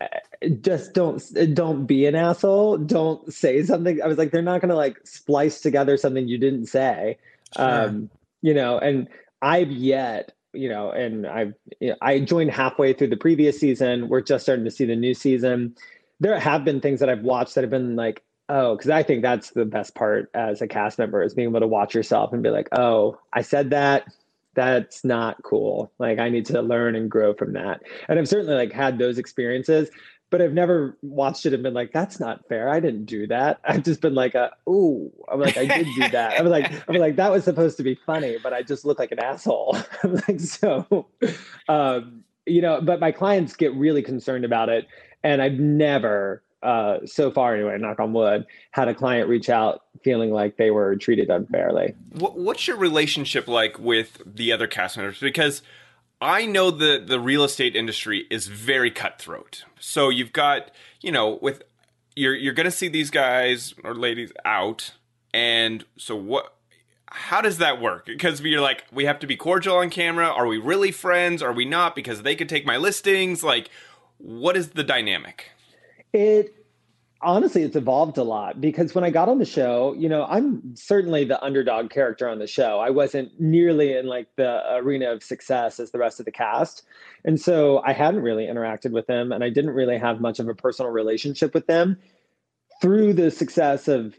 [0.00, 1.22] eh, just don't
[1.54, 2.78] don't be an asshole.
[2.78, 4.02] Don't say something.
[4.02, 7.18] I was like, they're not going to like splice together something you didn't say.
[7.56, 7.84] Sure.
[7.84, 8.10] Um,
[8.42, 9.08] you know, and
[9.40, 14.08] I've yet you know, and I've you know, I joined halfway through the previous season.
[14.08, 15.76] We're just starting to see the new season
[16.20, 19.22] there have been things that I've watched that have been like, oh, because I think
[19.22, 22.42] that's the best part as a cast member is being able to watch yourself and
[22.42, 24.06] be like, oh, I said that.
[24.54, 25.92] that's not cool.
[26.00, 27.80] Like I need to learn and grow from that.
[28.08, 29.88] And I've certainly like had those experiences,
[30.30, 32.68] but I've never watched it and been like, that's not fair.
[32.68, 33.60] I didn't do that.
[33.64, 34.34] I've just been like,
[34.66, 36.40] oh, I'm like, I did do that.
[36.40, 39.12] I'm like, I'm like, that was supposed to be funny, but I just look like
[39.12, 39.76] an asshole.
[40.02, 41.06] I'm like, so,
[41.68, 44.88] um, you know, but my clients get really concerned about it.
[45.22, 49.82] And I've never, uh, so far anyway, knock on wood, had a client reach out
[50.02, 51.94] feeling like they were treated unfairly.
[52.18, 55.20] What's your relationship like with the other cast members?
[55.20, 55.62] Because
[56.20, 59.64] I know the the real estate industry is very cutthroat.
[59.78, 61.62] So you've got, you know, with
[62.16, 64.92] you're you're going to see these guys or ladies out
[65.32, 66.54] and so what
[67.10, 68.06] how does that work?
[68.06, 70.26] Because you're like, we have to be cordial on camera.
[70.26, 71.42] Are we really friends?
[71.42, 71.94] Are we not?
[71.94, 73.42] Because they could take my listings.
[73.42, 73.70] Like,
[74.18, 75.50] what is the dynamic?
[76.12, 76.54] It
[77.20, 80.76] honestly, it's evolved a lot because when I got on the show, you know, I'm
[80.76, 82.78] certainly the underdog character on the show.
[82.78, 86.84] I wasn't nearly in like the arena of success as the rest of the cast.
[87.24, 90.48] And so I hadn't really interacted with them and I didn't really have much of
[90.48, 91.98] a personal relationship with them.
[92.80, 94.14] Through the success of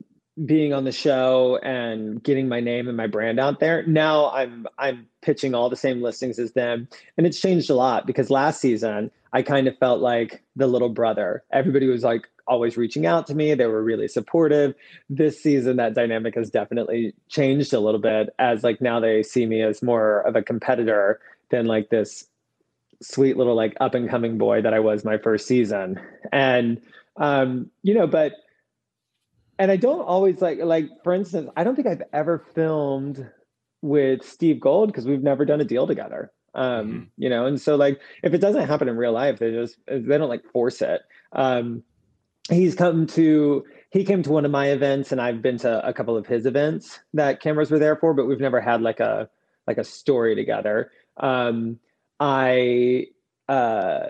[0.46, 4.66] being on the show and getting my name and my brand out there now i'm
[4.78, 8.62] i'm pitching all the same listings as them and it's changed a lot because last
[8.62, 13.28] season i kind of felt like the little brother everybody was like always reaching out
[13.28, 13.54] to me.
[13.54, 14.74] They were really supportive.
[15.10, 19.46] This season, that dynamic has definitely changed a little bit as like now they see
[19.46, 22.26] me as more of a competitor than like this
[23.02, 26.02] sweet little like up and coming boy that I was my first season.
[26.34, 26.82] And
[27.16, 28.34] um, you know, but
[29.58, 33.30] and I don't always like like for instance, I don't think I've ever filmed
[33.82, 36.32] with Steve Gold because we've never done a deal together.
[36.56, 37.04] Um, mm-hmm.
[37.18, 40.18] you know, and so like if it doesn't happen in real life, they just they
[40.18, 41.02] don't like force it.
[41.34, 41.84] Um,
[42.50, 45.94] he's come to he came to one of my events and I've been to a
[45.94, 49.30] couple of his events that cameras were there for, but we've never had like a
[49.68, 50.92] like a story together.
[51.18, 51.80] Um,
[52.20, 53.08] I
[53.48, 54.10] uh,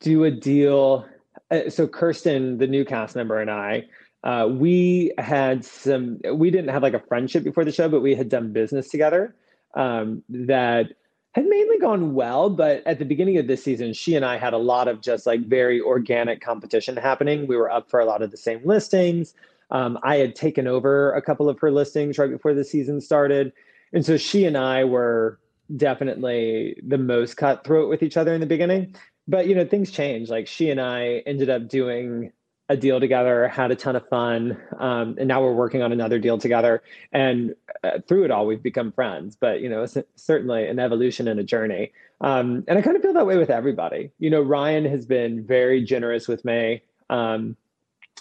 [0.00, 1.06] do a deal.
[1.50, 3.84] Uh, so Kirsten, the new cast member, and I,
[4.24, 6.20] uh, we had some.
[6.32, 9.34] We didn't have like a friendship before the show, but we had done business together.
[9.74, 10.92] Um, that
[11.34, 14.54] had mainly gone well, but at the beginning of this season, she and I had
[14.54, 17.46] a lot of just like very organic competition happening.
[17.46, 19.34] We were up for a lot of the same listings.
[19.70, 23.52] Um, I had taken over a couple of her listings right before the season started.
[23.92, 25.38] And so she and I were
[25.76, 28.94] definitely the most cutthroat with each other in the beginning.
[29.26, 30.30] But, you know, things changed.
[30.30, 32.32] Like she and I ended up doing
[32.68, 36.18] a deal together, had a ton of fun, um, and now we're working on another
[36.18, 36.82] deal together.
[37.12, 39.36] And uh, through it all, we've become friends.
[39.36, 41.92] But you know, it's certainly an evolution and a journey.
[42.20, 44.10] Um, and I kind of feel that way with everybody.
[44.18, 46.82] You know, Ryan has been very generous with me.
[47.08, 47.56] Um,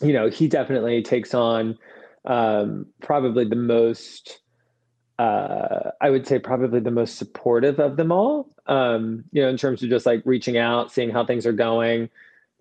[0.01, 1.77] you know, he definitely takes on
[2.25, 4.39] um, probably the most.
[5.19, 8.49] Uh, I would say probably the most supportive of them all.
[8.67, 12.09] Um, you know, in terms of just like reaching out, seeing how things are going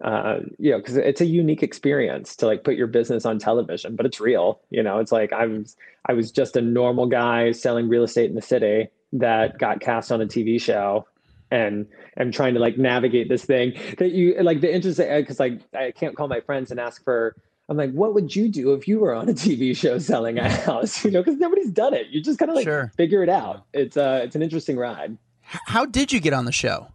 [0.04, 3.96] uh, you know, because it's a unique experience to like put your business on television,
[3.96, 4.60] but it's real.
[4.70, 8.28] You know, it's like I was I was just a normal guy selling real estate
[8.28, 11.06] in the city that got cast on a TV show,
[11.50, 11.86] and
[12.18, 15.92] I'm trying to like navigate this thing that you like the interesting because like I
[15.92, 17.34] can't call my friends and ask for.
[17.68, 20.48] I'm like, what would you do if you were on a TV show selling a
[20.48, 21.04] house?
[21.04, 22.06] You know, because nobody's done it.
[22.10, 22.92] You just kind of like sure.
[22.96, 23.64] figure it out.
[23.72, 25.16] It's uh, it's an interesting ride.
[25.42, 26.88] How did you get on the show?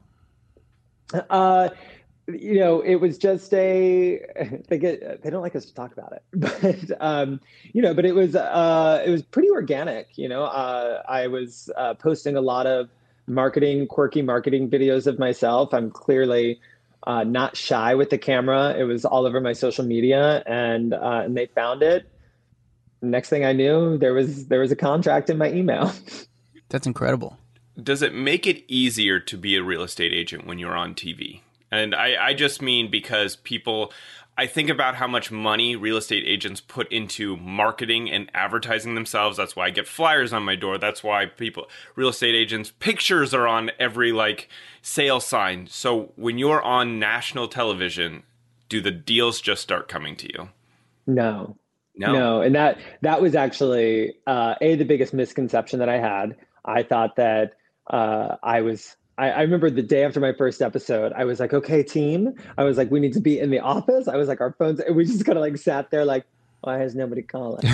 [1.30, 1.70] Uh,
[2.40, 4.22] you know, it was just a
[4.68, 7.40] they get they don't like us to talk about it, but um,
[7.74, 10.18] you know, but it was uh, it was pretty organic.
[10.18, 12.90] You know, uh, I was uh, posting a lot of
[13.28, 15.74] marketing, quirky marketing videos of myself.
[15.74, 16.60] I'm clearly
[17.08, 18.76] uh, not shy with the camera.
[18.78, 22.08] It was all over my social media, and uh, and they found it.
[23.02, 25.92] Next thing I knew, there was there was a contract in my email.
[26.70, 27.38] That's incredible.
[27.82, 31.42] Does it make it easier to be a real estate agent when you're on TV?
[31.72, 33.94] And I, I just mean because people,
[34.38, 39.38] I think about how much money real estate agents put into marketing and advertising themselves.
[39.38, 40.78] That's why I get flyers on my door.
[40.78, 44.50] That's why people, real estate agents, pictures are on every like
[44.82, 45.68] sale sign.
[45.68, 48.24] So when you're on national television,
[48.68, 50.50] do the deals just start coming to you?
[51.08, 51.58] No.
[51.96, 52.14] No.
[52.14, 52.42] No.
[52.42, 56.36] And that that was actually uh, a the biggest misconception that I had.
[56.64, 57.54] I thought that
[57.88, 61.54] uh, I was I, I, remember the day after my first episode, I was like,
[61.54, 62.34] okay, team.
[62.58, 64.08] I was like, we need to be in the office.
[64.08, 66.26] I was like, our phones, and we just kind of like sat there like,
[66.62, 67.64] why is nobody calling?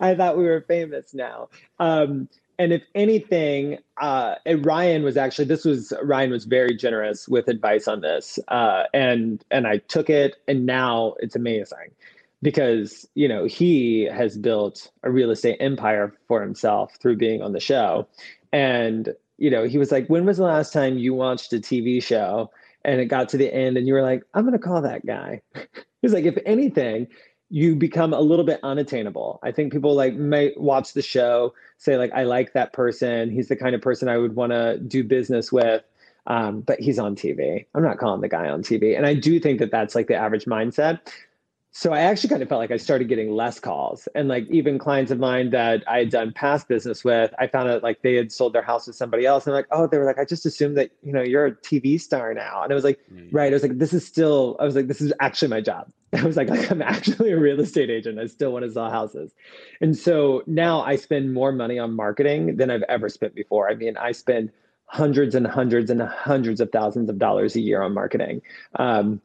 [0.00, 1.48] I thought we were famous now.
[1.78, 7.46] Um, and if anything, uh, Ryan was actually this was Ryan was very generous with
[7.48, 11.90] advice on this, uh, and and I took it, and now it's amazing
[12.44, 17.52] because you know he has built a real estate empire for himself through being on
[17.52, 18.06] the show.
[18.52, 22.00] And you know he was like when was the last time you watched a tv
[22.00, 22.52] show
[22.84, 25.04] and it got to the end and you were like i'm going to call that
[25.04, 25.40] guy?
[26.02, 27.08] He's like if anything
[27.50, 29.38] you become a little bit unattainable.
[29.42, 33.30] I think people like might watch the show say like i like that person.
[33.30, 35.82] He's the kind of person i would want to do business with
[36.26, 39.38] um, but he's on tv i'm not calling the guy on tv and i do
[39.38, 41.00] think that that's like the average mindset
[41.76, 44.06] so I actually kind of felt like I started getting less calls.
[44.14, 47.68] And like even clients of mine that I had done past business with, I found
[47.68, 49.44] out like they had sold their house to somebody else.
[49.44, 52.00] And like, oh, they were like, I just assumed that, you know, you're a TV
[52.00, 52.62] star now.
[52.62, 53.28] And I was like, mm.
[53.32, 53.52] right.
[53.52, 55.90] I was like, this is still, I was like, this is actually my job.
[56.12, 58.20] I was like, like, I'm actually a real estate agent.
[58.20, 59.34] I still want to sell houses.
[59.80, 63.68] And so now I spend more money on marketing than I've ever spent before.
[63.68, 64.52] I mean, I spend
[64.86, 68.42] hundreds and hundreds and hundreds of thousands of dollars a year on marketing.
[68.76, 69.20] Um,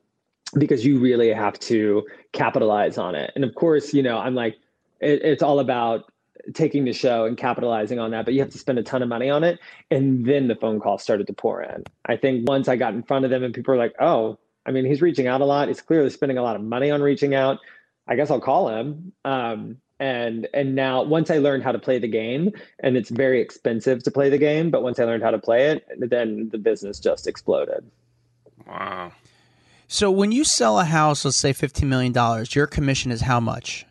[0.57, 3.31] because you really have to capitalize on it.
[3.35, 4.57] And of course, you know, I'm like,
[4.99, 6.11] it, it's all about
[6.53, 9.09] taking the show and capitalizing on that, but you have to spend a ton of
[9.09, 9.59] money on it.
[9.91, 11.83] And then the phone calls started to pour in.
[12.05, 14.71] I think once I got in front of them and people were like, oh, I
[14.71, 15.67] mean, he's reaching out a lot.
[15.67, 17.59] He's clearly spending a lot of money on reaching out.
[18.07, 19.13] I guess I'll call him.
[19.23, 23.41] Um, and and now once I learned how to play the game, and it's very
[23.41, 26.57] expensive to play the game, but once I learned how to play it, then the
[26.57, 27.85] business just exploded.
[28.65, 29.11] Wow.
[29.91, 32.13] So when you sell a house, let's say $15 million,
[32.51, 33.87] your commission is how much?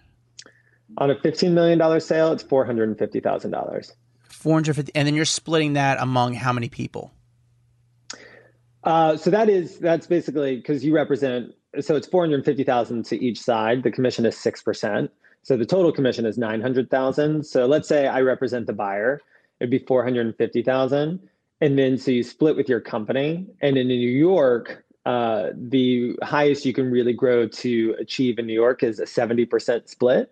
[0.98, 3.92] On a $15 million sale, it's $450,000.
[4.28, 7.12] 450 and then you're splitting that among how many people?
[8.84, 13.82] Uh, so that is that's basically because you represent so it's 450,000 to each side.
[13.82, 15.08] The commission is 6%.
[15.42, 17.44] So the total commission is 900,000.
[17.44, 19.20] So let's say I represent the buyer,
[19.58, 21.28] it'd be 450,000.
[21.61, 23.48] And then so you split with your company.
[23.61, 28.53] And in New York, uh, the highest you can really grow to achieve in New
[28.53, 30.31] York is a 70% split,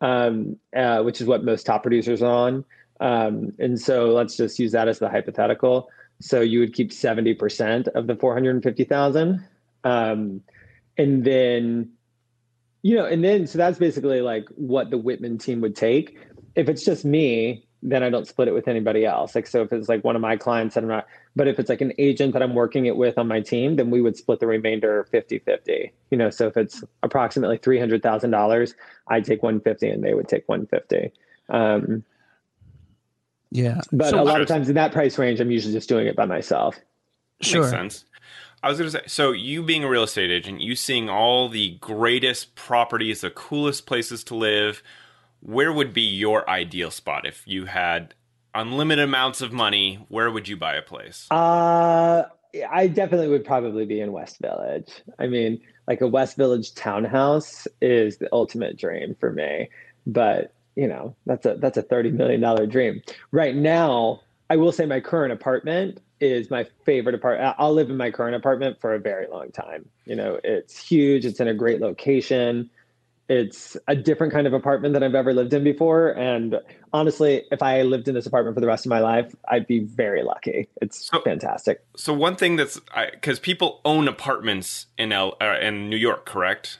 [0.00, 2.64] um, uh, which is what most top producers are on.
[3.00, 5.90] Um, and so let's just use that as the hypothetical.
[6.20, 9.44] So you would keep 70% of the 450,000.
[9.82, 10.40] Um,
[10.96, 11.90] and then,
[12.82, 16.16] you know, and then, so that's basically like what the Whitman team would take.
[16.54, 19.34] If it's just me, then I don't split it with anybody else.
[19.34, 21.68] Like, so if it's like one of my clients that I'm not, but if it's
[21.68, 24.38] like an agent that I'm working it with on my team, then we would split
[24.38, 25.92] the remainder 50 50.
[26.10, 28.74] You know, so if it's approximately $300,000,
[29.08, 31.12] I'd take 150 and they would take 150.
[31.48, 32.04] Um,
[33.50, 33.80] yeah.
[33.90, 36.14] But so a lot of times in that price range, I'm usually just doing it
[36.14, 36.78] by myself.
[37.40, 37.62] Sure.
[37.62, 38.04] Makes sense.
[38.62, 41.48] I was going to say, so you being a real estate agent, you seeing all
[41.48, 44.84] the greatest properties, the coolest places to live,
[45.42, 48.14] where would be your ideal spot if you had
[48.54, 50.04] unlimited amounts of money?
[50.08, 51.26] Where would you buy a place?
[51.30, 52.24] Uh,
[52.70, 54.90] I definitely would probably be in West Village.
[55.18, 59.68] I mean, like a West Village townhouse is the ultimate dream for me.
[60.06, 63.02] But you know, that's a that's a thirty million dollar dream.
[63.30, 67.56] Right now, I will say my current apartment is my favorite apartment.
[67.58, 69.88] I'll live in my current apartment for a very long time.
[70.04, 71.24] You know, it's huge.
[71.24, 72.70] It's in a great location
[73.28, 76.10] it's a different kind of apartment than I've ever lived in before.
[76.10, 76.60] And
[76.92, 79.80] honestly, if I lived in this apartment for the rest of my life, I'd be
[79.80, 80.68] very lucky.
[80.80, 81.84] It's so, fantastic.
[81.96, 82.80] So one thing that's
[83.12, 86.78] because people own apartments in L uh, in New York, correct?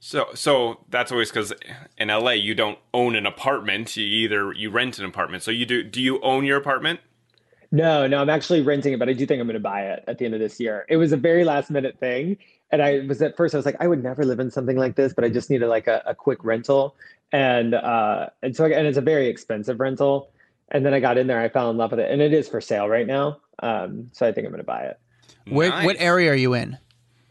[0.00, 1.52] So so that's always because
[1.96, 3.96] in LA you don't own an apartment.
[3.96, 5.42] You either you rent an apartment.
[5.42, 5.82] So you do.
[5.82, 7.00] Do you own your apartment?
[7.70, 10.02] No, no, I'm actually renting it, but I do think I'm going to buy it
[10.06, 10.86] at the end of this year.
[10.88, 12.38] It was a very last minute thing
[12.70, 14.96] and I was at first I was like I would never live in something like
[14.96, 16.96] this, but I just needed like a, a quick rental,
[17.32, 20.30] and uh, and so and it's a very expensive rental.
[20.70, 22.46] And then I got in there, I fell in love with it, and it is
[22.46, 23.38] for sale right now.
[23.60, 25.00] Um, so I think I'm going to buy it.
[25.48, 25.86] Where, nice.
[25.86, 26.76] What area are you in?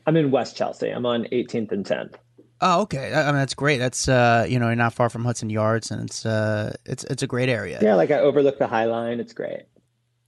[0.07, 0.89] I'm in West Chelsea.
[0.89, 2.15] I'm on 18th and 10th.
[2.61, 3.13] Oh, okay.
[3.13, 3.77] I mean, that's great.
[3.77, 7.21] That's uh, you know, you're not far from Hudson Yards, and it's uh, it's it's
[7.21, 7.77] a great area.
[7.81, 9.19] Yeah, like I overlook the High Line.
[9.19, 9.63] It's great.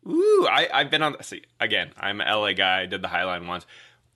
[0.08, 1.16] Ooh, I I've been on.
[1.24, 2.82] See, again, I'm an LA guy.
[2.82, 3.66] I did the High Line once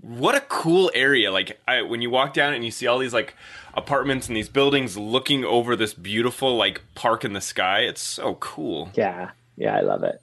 [0.04, 1.32] what a cool area.
[1.32, 3.36] Like I, when you walk down and you see all these like
[3.74, 8.36] apartments and these buildings looking over this beautiful like park in the sky it's so
[8.36, 8.92] cool.
[8.94, 9.32] Yeah.
[9.56, 10.22] Yeah i love it.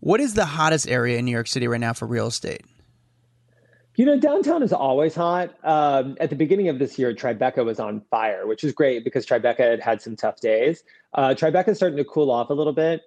[0.00, 2.62] What is the hottest area in new york city right now for real estate?
[3.96, 5.54] You know downtown is always hot.
[5.64, 9.24] Um, at the beginning of this year tribeca was on fire which is great because
[9.24, 10.84] tribeca had had some tough days.
[11.14, 13.00] Uh, tribeca is starting to cool off a little bit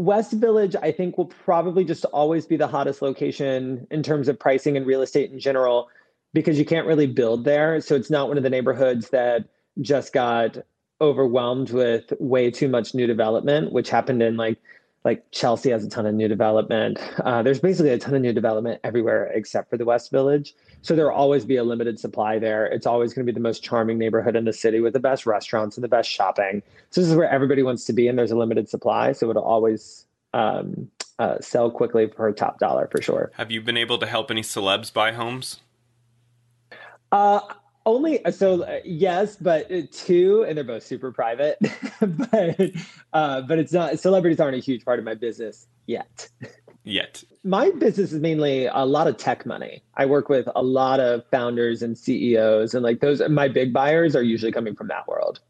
[0.00, 4.38] West Village, I think, will probably just always be the hottest location in terms of
[4.38, 5.88] pricing and real estate in general
[6.32, 7.82] because you can't really build there.
[7.82, 9.44] So it's not one of the neighborhoods that
[9.82, 10.56] just got
[11.02, 14.58] overwhelmed with way too much new development, which happened in like
[15.04, 16.98] like Chelsea has a ton of new development.
[17.22, 20.54] Uh, there's basically a ton of new development everywhere except for the West Village.
[20.82, 22.66] So there will always be a limited supply there.
[22.66, 25.26] It's always going to be the most charming neighborhood in the city with the best
[25.26, 26.62] restaurants and the best shopping.
[26.90, 29.12] So this is where everybody wants to be, and there's a limited supply.
[29.12, 33.30] So it'll always um, uh, sell quickly for a top dollar for sure.
[33.34, 35.60] Have you been able to help any celebs buy homes?
[37.12, 37.40] Uh,
[37.86, 41.58] only so uh, yes, but uh, two, and they're both super private.
[42.00, 42.60] but
[43.12, 46.28] uh, but it's not celebrities aren't a huge part of my business yet.
[46.84, 49.82] Yet, my business is mainly a lot of tech money.
[49.96, 54.16] I work with a lot of founders and CEOs, and like those, my big buyers
[54.16, 55.40] are usually coming from that world.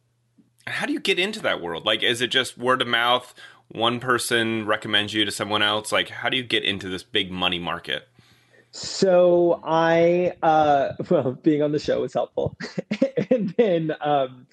[0.66, 1.86] How do you get into that world?
[1.86, 3.32] Like, is it just word of mouth?
[3.68, 5.92] One person recommends you to someone else.
[5.92, 8.08] Like, how do you get into this big money market?
[8.72, 12.56] So I, uh, well, being on the show was helpful,
[13.30, 14.46] and then, um,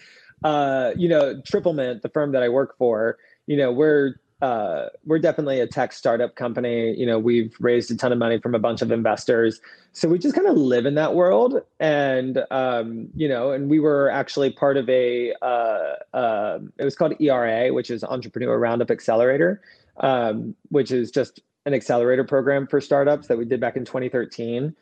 [0.44, 3.18] uh, you know, Triplemint, the firm that I work for,
[3.48, 6.94] you know, we're uh, we're definitely a tech startup company.
[6.98, 9.60] You know, we've raised a ton of money from a bunch of investors,
[9.94, 11.62] so we just kind of live in that world.
[11.80, 16.96] And um, you know, and we were actually part of a uh, uh, it was
[16.96, 19.62] called ERA, which is Entrepreneur Roundtable Accelerator,
[19.98, 24.76] um, which is just an accelerator program for startups that we did back in 2013.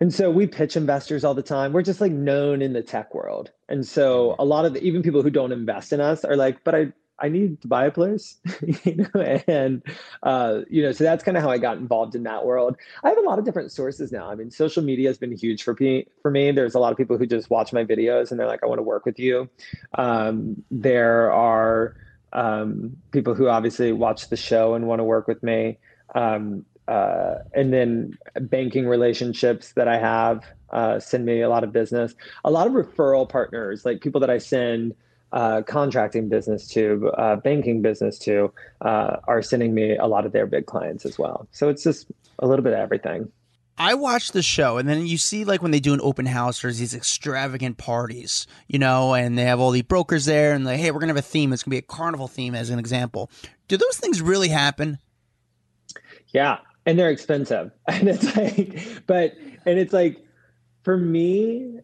[0.00, 1.72] And so we pitch investors all the time.
[1.72, 3.50] We're just like known in the tech world.
[3.68, 6.62] And so a lot of the, even people who don't invest in us are like,
[6.62, 8.36] but I, I need to buy a place,
[8.84, 9.82] you know, and,
[10.22, 12.76] uh, you know, so that's kind of how I got involved in that world.
[13.02, 14.30] I have a lot of different sources now.
[14.30, 16.52] I mean, social media has been huge for me, for me.
[16.52, 18.78] There's a lot of people who just watch my videos and they're like, I want
[18.78, 19.48] to work with you.
[19.96, 21.96] Um, there are,
[22.32, 25.78] um, people who obviously watch the show and want to work with me
[26.14, 31.72] um, uh, and then banking relationships that I have uh, send me a lot of
[31.72, 32.14] business.
[32.44, 34.94] A lot of referral partners, like people that I send
[35.32, 40.32] uh, contracting business to, uh, banking business to, uh, are sending me a lot of
[40.32, 41.46] their big clients as well.
[41.52, 42.06] So it's just
[42.38, 43.30] a little bit of everything.
[43.80, 46.62] I watch the show, and then you see like when they do an open house,
[46.62, 50.80] there's these extravagant parties, you know, and they have all the brokers there, and like,
[50.80, 51.52] hey, we're gonna have a theme.
[51.52, 53.30] It's gonna be a carnival theme, as an example.
[53.68, 54.98] Do those things really happen?
[56.28, 57.70] Yeah, and they're expensive.
[57.88, 60.24] And it's like but and it's like
[60.82, 61.78] for me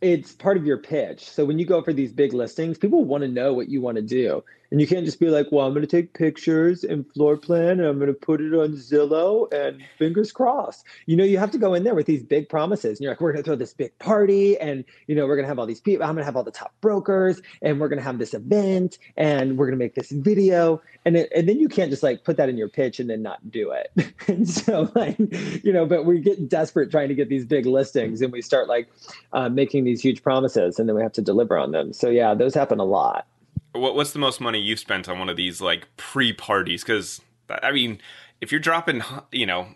[0.00, 1.28] it's part of your pitch.
[1.28, 3.96] So when you go for these big listings, people want to know what you want
[3.96, 4.44] to do.
[4.70, 7.80] And you can't just be like, well, I'm going to take pictures and floor plan
[7.80, 10.84] and I'm going to put it on Zillow and fingers crossed.
[11.06, 12.98] You know, you have to go in there with these big promises.
[12.98, 15.44] And you're like, we're going to throw this big party and, you know, we're going
[15.44, 16.04] to have all these people.
[16.04, 18.98] I'm going to have all the top brokers and we're going to have this event
[19.16, 20.82] and we're going to make this video.
[21.06, 23.22] And, it, and then you can't just like put that in your pitch and then
[23.22, 24.12] not do it.
[24.28, 25.16] and so, like,
[25.64, 28.68] you know, but we get desperate trying to get these big listings and we start
[28.68, 28.88] like
[29.32, 31.94] uh, making these huge promises and then we have to deliver on them.
[31.94, 33.26] So, yeah, those happen a lot
[33.72, 36.82] what, what's the most money you've spent on one of these like pre parties?
[36.82, 38.00] Because I mean,
[38.40, 39.02] if you're dropping,
[39.32, 39.68] you know,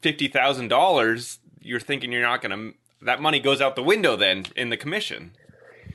[0.00, 2.78] fifty thousand dollars, you're thinking you're not going to.
[3.04, 5.32] That money goes out the window then in the commission.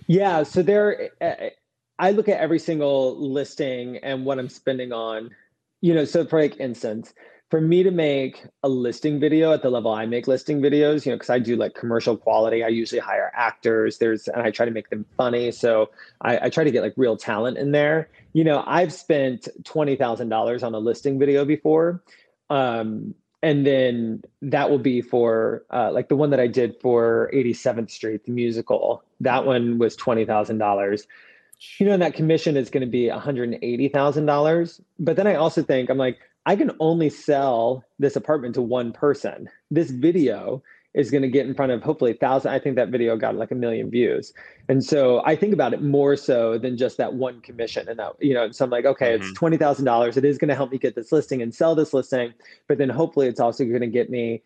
[0.07, 0.43] Yeah.
[0.43, 1.49] So there, uh,
[1.97, 5.31] I look at every single listing and what I'm spending on.
[5.81, 7.13] You know, so for like instance,
[7.49, 11.11] for me to make a listing video at the level I make listing videos, you
[11.11, 13.97] know, because I do like commercial quality, I usually hire actors.
[13.97, 15.51] There's and I try to make them funny.
[15.51, 15.89] So
[16.21, 18.09] I, I try to get like real talent in there.
[18.33, 22.03] You know, I've spent twenty thousand dollars on a listing video before.
[22.51, 27.31] Um, and then that will be for uh, like the one that I did for
[27.33, 29.03] 87th Street, the musical.
[29.21, 31.07] That one was twenty thousand dollars
[31.77, 34.81] you know, and that commission is going to be $180,000.
[34.97, 36.17] But then I also think, I'm like,
[36.49, 39.47] I can only sell this apartment to one person.
[39.69, 40.63] This video
[40.95, 42.51] is going to get in front of hopefully a thousand.
[42.51, 44.33] I think that video got like a million views.
[44.67, 47.87] And so I think about it more so than just that one commission.
[47.87, 49.29] And that, you know, so I'm like, okay, mm-hmm.
[49.29, 50.17] it's $20,000.
[50.17, 52.33] It is going to help me get this listing and sell this listing.
[52.67, 54.41] But then hopefully it's also going to get me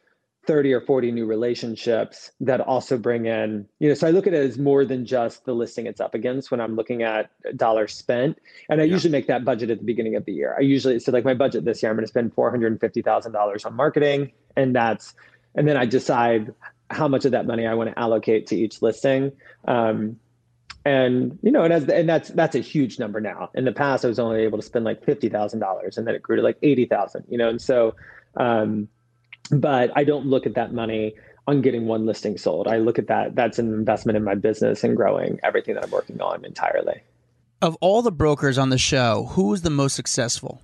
[0.45, 4.33] 30 or 40 new relationships that also bring in, you know, so I look at
[4.33, 7.93] it as more than just the listing it's up against when I'm looking at dollars
[7.93, 8.39] spent.
[8.69, 8.93] And I yeah.
[8.93, 10.55] usually make that budget at the beginning of the year.
[10.57, 14.31] I usually, so like my budget this year, I'm going to spend $450,000 on marketing.
[14.57, 15.13] And that's,
[15.55, 16.53] and then I decide
[16.89, 19.31] how much of that money I want to allocate to each listing.
[19.65, 20.19] Um,
[20.85, 23.49] and you know, and as and that's that's a huge number now.
[23.53, 26.13] In the past, I was only able to spend like fifty thousand dollars, and then
[26.13, 27.23] it grew to like eighty thousand.
[27.29, 27.95] You know, and so
[28.35, 28.89] um,
[29.51, 31.15] but I don't look at that money
[31.47, 32.67] on getting one listing sold.
[32.67, 35.91] I look at that that's an investment in my business and growing everything that I'm
[35.91, 37.01] working on entirely.
[37.61, 40.61] Of all the brokers on the show, who was the most successful?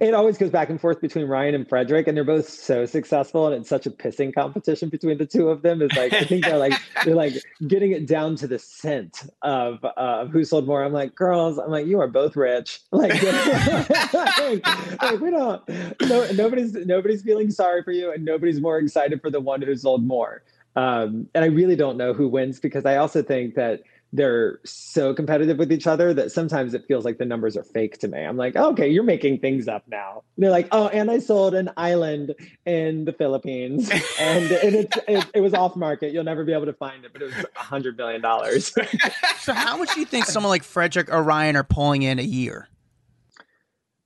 [0.00, 3.46] It always goes back and forth between Ryan and Fredrik, and they're both so successful,
[3.46, 5.82] and it's such a pissing competition between the two of them.
[5.82, 7.34] Is like I think they're like they're like
[7.66, 10.84] getting it down to the cent of uh, who sold more.
[10.84, 12.80] I'm like, girls, I'm like, you are both rich.
[12.94, 13.22] Like,
[14.12, 15.68] like, like we don't.
[16.02, 19.74] No, nobody's nobody's feeling sorry for you, and nobody's more excited for the one who
[19.76, 20.42] sold more.
[20.76, 23.82] Um, and I really don't know who wins because I also think that
[24.14, 27.98] they're so competitive with each other that sometimes it feels like the numbers are fake
[27.98, 28.20] to me.
[28.20, 30.22] I'm like, oh, okay, you're making things up now.
[30.36, 32.32] And they're like, oh, and I sold an island
[32.64, 33.90] in the Philippines,
[34.20, 36.12] and, and it, it, it was off market.
[36.12, 38.72] You'll never be able to find it, but it was a hundred million dollars.
[39.38, 42.22] so, how much do you think someone like Fredrik or Ryan are pulling in a
[42.22, 42.68] year?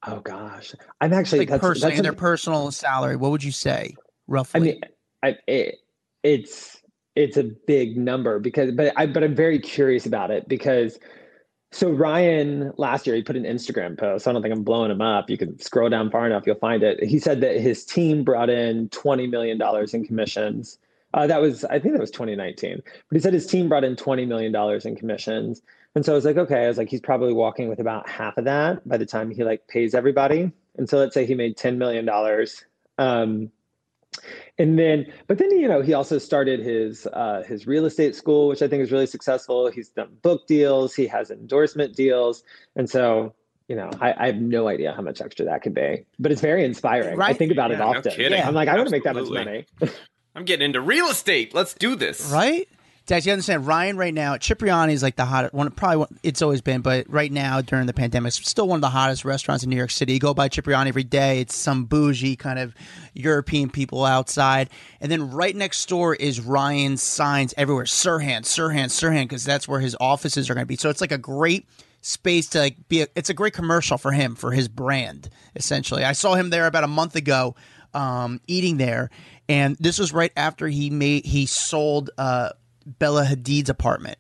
[0.06, 3.16] Oh gosh, I'm actually like that's, personally that's their personal salary.
[3.16, 3.94] What would you say
[4.26, 4.58] roughly?
[4.58, 4.80] I mean,
[5.22, 5.74] I, it,
[6.22, 6.77] it's
[7.18, 11.00] it's a big number because but I but I'm very curious about it because
[11.72, 14.26] so Ryan last year he put an Instagram post.
[14.26, 15.28] I don't think I'm blowing him up.
[15.28, 17.02] You can scroll down far enough, you'll find it.
[17.02, 20.78] He said that his team brought in twenty million dollars in commissions.
[21.12, 22.82] Uh, that was I think that was 2019.
[22.84, 25.60] But he said his team brought in twenty million dollars in commissions.
[25.96, 28.38] And so I was like, okay, I was like, he's probably walking with about half
[28.38, 30.52] of that by the time he like pays everybody.
[30.76, 32.64] And so let's say he made ten million dollars.
[32.96, 33.50] Um,
[34.58, 38.48] and then but then you know he also started his uh, his real estate school
[38.48, 39.70] which i think is really successful.
[39.70, 40.94] He's done book deals.
[40.94, 42.42] He has endorsement deals.
[42.76, 43.34] And so
[43.68, 46.40] you know I, I have no idea how much extra that could be but it's
[46.40, 47.16] very inspiring.
[47.16, 47.30] Right?
[47.30, 48.30] i think about yeah, it often.
[48.30, 49.66] no i'm like i want to make that much money.
[50.34, 51.52] I'm getting into real estate.
[51.52, 52.30] Let's do this.
[52.30, 52.68] Right
[53.08, 54.36] Dax, you understand Ryan right now.
[54.36, 55.70] Cipriani is like the hottest one.
[55.70, 58.80] Probably one, it's always been, but right now during the pandemic, it's still one of
[58.82, 60.12] the hottest restaurants in New York City.
[60.12, 61.40] You go by Cipriani every day.
[61.40, 62.74] It's some bougie kind of
[63.14, 64.68] European people outside,
[65.00, 67.86] and then right next door is Ryan's signs everywhere.
[67.86, 70.76] Serhant, Serhant, Serhant, because that's where his offices are going to be.
[70.76, 71.66] So it's like a great
[72.02, 73.00] space to like be.
[73.00, 75.30] A, it's a great commercial for him for his brand.
[75.56, 77.56] Essentially, I saw him there about a month ago,
[77.94, 79.08] um, eating there,
[79.48, 82.10] and this was right after he made he sold.
[82.18, 82.50] Uh,
[82.98, 84.18] Bella Hadid's apartment.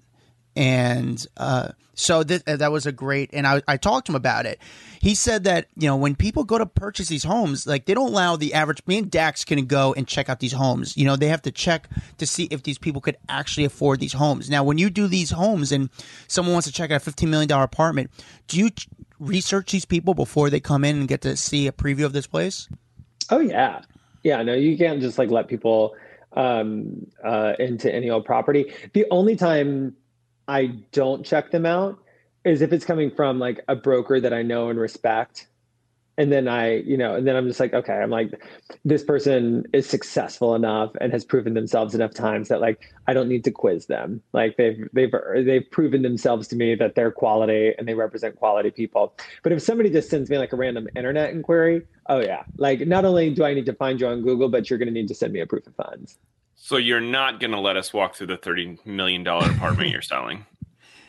[0.56, 4.44] And uh, so th- that was a great, and I, I talked to him about
[4.44, 4.58] it.
[5.00, 8.10] He said that, you know, when people go to purchase these homes, like they don't
[8.10, 10.96] allow the average, me and Dax can go and check out these homes.
[10.96, 11.88] You know, they have to check
[12.18, 14.50] to see if these people could actually afford these homes.
[14.50, 15.90] Now, when you do these homes and
[16.26, 18.10] someone wants to check out a $15 million apartment,
[18.48, 18.70] do you
[19.20, 22.26] research these people before they come in and get to see a preview of this
[22.26, 22.68] place?
[23.30, 23.82] Oh, yeah.
[24.24, 25.94] Yeah, no, you can't just like let people
[26.38, 28.72] um, uh, into any old property.
[28.94, 29.96] The only time
[30.46, 31.98] I don't check them out
[32.44, 35.48] is if it's coming from like a broker that I know and respect.
[36.18, 38.32] And then I, you know, and then I'm just like, okay, I'm like,
[38.84, 43.28] this person is successful enough and has proven themselves enough times that like I don't
[43.28, 44.20] need to quiz them.
[44.32, 45.12] Like they've they've
[45.44, 49.16] they've proven themselves to me that they're quality and they represent quality people.
[49.44, 53.04] But if somebody just sends me like a random internet inquiry, oh yeah, like not
[53.04, 55.14] only do I need to find you on Google, but you're going to need to
[55.14, 56.18] send me a proof of funds.
[56.56, 60.02] So you're not going to let us walk through the thirty million dollar apartment you're
[60.02, 60.46] selling?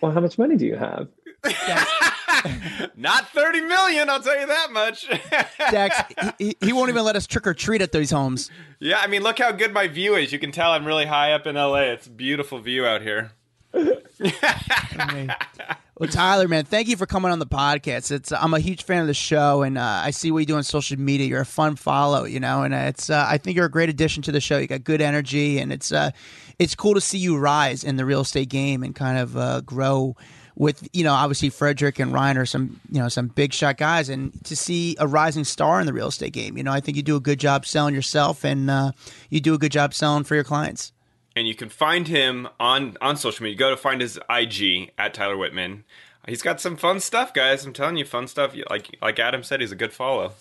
[0.01, 1.09] Well, how much money do you have?
[2.95, 5.09] not 30 million, I'll tell you that much.
[5.71, 8.51] Dax, he, he, won't even let us trick or treat at these homes.
[8.79, 10.31] Yeah, I mean, look how good my view is.
[10.31, 11.93] You can tell I'm really high up in LA.
[11.93, 13.31] It's a beautiful view out here.
[15.99, 18.09] Well, Tyler, man, thank you for coming on the podcast.
[18.09, 20.55] It's I'm a huge fan of the show, and uh, I see what you do
[20.55, 21.27] on social media.
[21.27, 24.23] You're a fun follow, you know, and it's uh, I think you're a great addition
[24.23, 24.59] to the show.
[24.59, 26.11] You got good energy, and it's uh,
[26.57, 29.59] it's cool to see you rise in the real estate game and kind of uh,
[29.59, 30.15] grow
[30.59, 34.09] with you know obviously Fredrik and Ryan are some you know some big shot guys,
[34.09, 36.95] and to see a rising star in the real estate game, you know, I think
[36.95, 38.91] you do a good job selling yourself, and uh,
[39.31, 40.91] you do a good job selling for your clients
[41.35, 43.57] and you can find him on on social media.
[43.57, 45.85] Go to find his IG at Tyler Whitman.
[46.27, 47.65] He's got some fun stuff, guys.
[47.65, 48.53] I'm telling you, fun stuff.
[48.69, 50.33] Like like Adam said, he's a good follow.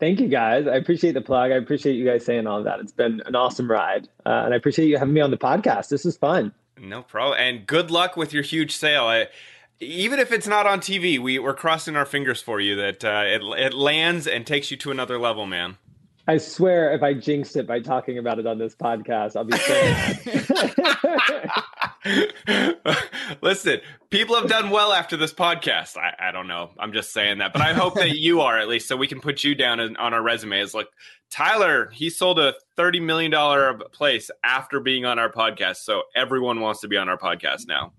[0.00, 0.66] Thank you, guys.
[0.66, 1.52] I appreciate the plug.
[1.52, 2.80] I appreciate you guys saying all of that.
[2.80, 5.88] It's been an awesome ride, uh, and I appreciate you having me on the podcast.
[5.88, 6.52] This is fun.
[6.78, 7.38] No problem.
[7.38, 9.04] And good luck with your huge sale.
[9.04, 9.28] I,
[9.80, 13.24] even if it's not on TV, we, we're crossing our fingers for you that uh,
[13.26, 15.76] it, it lands and takes you to another level, man.
[16.28, 19.56] I swear, if I jinxed it by talking about it on this podcast, I'll be
[19.56, 19.74] so
[23.42, 25.96] Listen, people have done well after this podcast.
[25.96, 26.70] I, I, don't know.
[26.78, 29.20] I'm just saying that, but I hope that you are at least, so we can
[29.20, 30.86] put you down in, on our resume as like
[31.28, 31.90] Tyler.
[31.92, 36.80] He sold a thirty million dollar place after being on our podcast, so everyone wants
[36.82, 37.92] to be on our podcast now.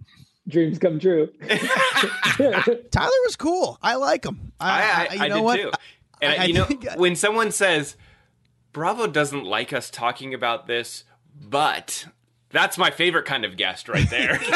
[0.47, 1.29] Dreams come true.
[2.37, 3.77] Tyler was cool.
[3.81, 4.53] I like him.
[4.61, 5.55] I, I, I you know what?
[5.57, 5.71] Too.
[6.21, 7.97] And you know, when someone says
[8.73, 11.05] Bravo doesn't like us talking about this,
[11.39, 12.07] but
[12.49, 14.41] that's my favorite kind of guest right there.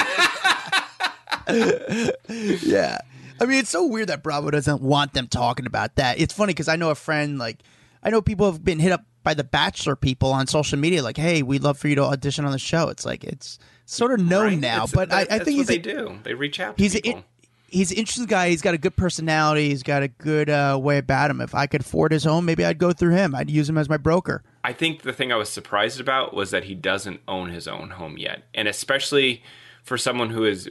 [2.61, 2.99] yeah.
[3.39, 6.19] I mean, it's so weird that Bravo doesn't want them talking about that.
[6.19, 7.59] It's funny because I know a friend, like,
[8.03, 11.17] I know people have been hit up by the Bachelor people on social media, like,
[11.17, 14.25] "Hey, we'd love for you to audition on the show." It's like it's sort of
[14.25, 14.59] known Right?
[14.59, 16.17] now, It's- but I, I think what he's they do.
[16.23, 17.19] They reach out to he's people.
[17.19, 17.23] a,
[17.67, 18.49] he's an interesting guy.
[18.49, 19.69] He's got a good personality.
[19.69, 21.41] He's got a good uh, way about him.
[21.41, 23.35] If I could afford his home, maybe I'd go through him.
[23.35, 24.43] I'd use him as my broker.
[24.63, 27.91] I think the thing I was surprised about was that he doesn't own his own
[27.91, 29.43] home yet, and especially
[29.83, 30.69] for someone who is,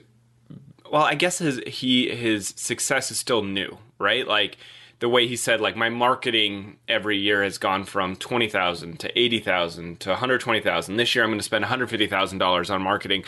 [0.90, 4.26] well, I guess his he his success is still new, right?
[4.26, 4.58] Like
[4.98, 9.18] the way he said, like my marketing every year has gone from twenty thousand to
[9.18, 10.96] eighty thousand to one hundred twenty thousand.
[10.96, 13.24] This year, I'm going to spend one hundred fifty thousand dollars on marketing.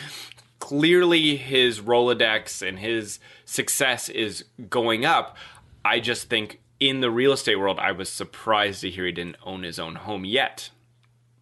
[0.58, 5.36] Clearly, his Rolodex and his success is going up.
[5.84, 9.36] I just think in the real estate world, I was surprised to hear he didn't
[9.44, 10.70] own his own home yet.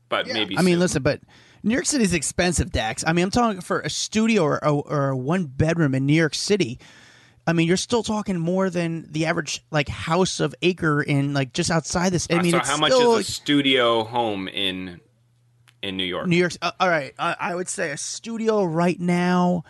[0.08, 1.20] But maybe I mean, listen, but
[1.62, 3.02] New York City is expensive, Dax.
[3.06, 6.14] I mean, I'm talking for a studio or, or, or a one bedroom in New
[6.14, 6.78] York City.
[7.46, 11.52] I mean, you're still talking more than the average like house of acre in like
[11.52, 12.26] just outside this.
[12.30, 15.00] I mean, so it's how much still, is a studio home in
[15.86, 16.26] in New York?
[16.26, 16.52] New York.
[16.60, 19.64] Uh, all right, I, I would say a studio right now.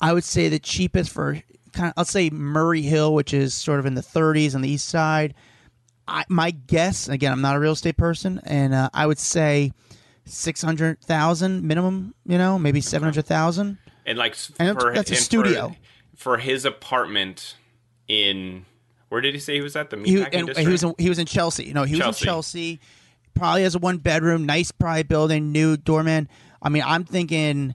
[0.00, 1.34] I would say the cheapest for
[1.72, 4.68] kind of I'll say Murray Hill, which is sort of in the 30s on the
[4.70, 5.34] east side.
[6.06, 9.72] I, my guess, again, I'm not a real estate person, and uh, I would say
[10.24, 12.14] six hundred thousand minimum.
[12.24, 13.76] You know, maybe seven hundred thousand.
[14.06, 15.74] and like And for that's a and for- studio.
[16.16, 17.56] for, his apartment
[18.08, 18.64] in
[19.10, 20.58] where did he say he was at the He, meatpacking and district?
[20.60, 21.72] he was in, he was in Chelsea.
[21.74, 22.80] No, he was in Chelsea.
[23.38, 26.28] Probably has a one bedroom, nice private building, new doorman.
[26.60, 27.74] I mean, I'm thinking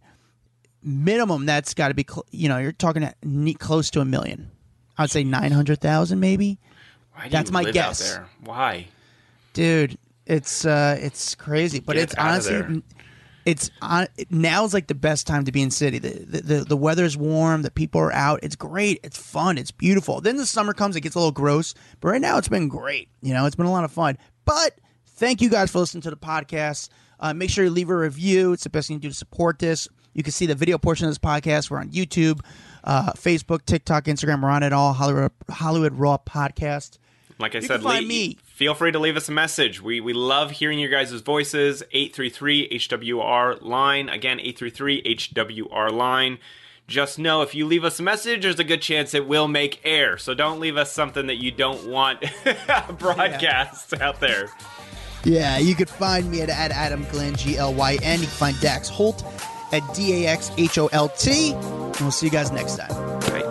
[0.81, 3.09] minimum that's got to be cl- you know you're talking
[3.59, 4.51] close to a million.
[4.97, 6.59] I'd say nine hundred thousand maybe.
[7.15, 8.13] Why do that's you my live guess.
[8.13, 8.29] Out there?
[8.43, 8.87] Why?
[9.53, 12.81] dude it's uh it's crazy but Get it's honestly
[13.45, 16.77] it's on now's like the best time to be in city the, the the the
[16.77, 20.73] weather's warm the people are out it's great it's fun it's beautiful then the summer
[20.73, 23.55] comes it gets a little gross but right now it's been great you know it's
[23.55, 24.79] been a lot of fun but
[25.15, 26.89] thank you guys for listening to the podcast
[27.19, 29.59] uh, make sure you leave a review it's the best thing to do to support
[29.59, 32.39] this you can see the video portion of this podcast we're on youtube
[32.83, 36.97] uh, facebook tiktok instagram we're on it all hollywood hollywood raw podcast
[37.39, 38.37] Like I You said, can find le- me.
[38.43, 39.81] feel free to leave us a message.
[39.81, 41.81] We we love hearing your guys' voices.
[41.91, 44.07] 833 HWR line.
[44.07, 46.37] Again, 833 HWR line.
[46.87, 49.81] Just know if you leave us a message, there's a good chance it will make
[49.83, 50.17] air.
[50.17, 52.23] So don't leave us something that you don't want
[52.99, 54.49] broadcast out there.
[55.23, 58.19] Yeah, you could find me at, at Adam Glyn, G L Y N.
[58.19, 59.23] You can find Dax Holt
[59.71, 61.53] at D A X H O L T.
[61.53, 62.91] And we'll see you guys next time.
[63.31, 63.43] Right?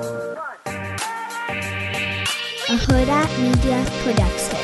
[2.72, 4.61] a Huda Media Production.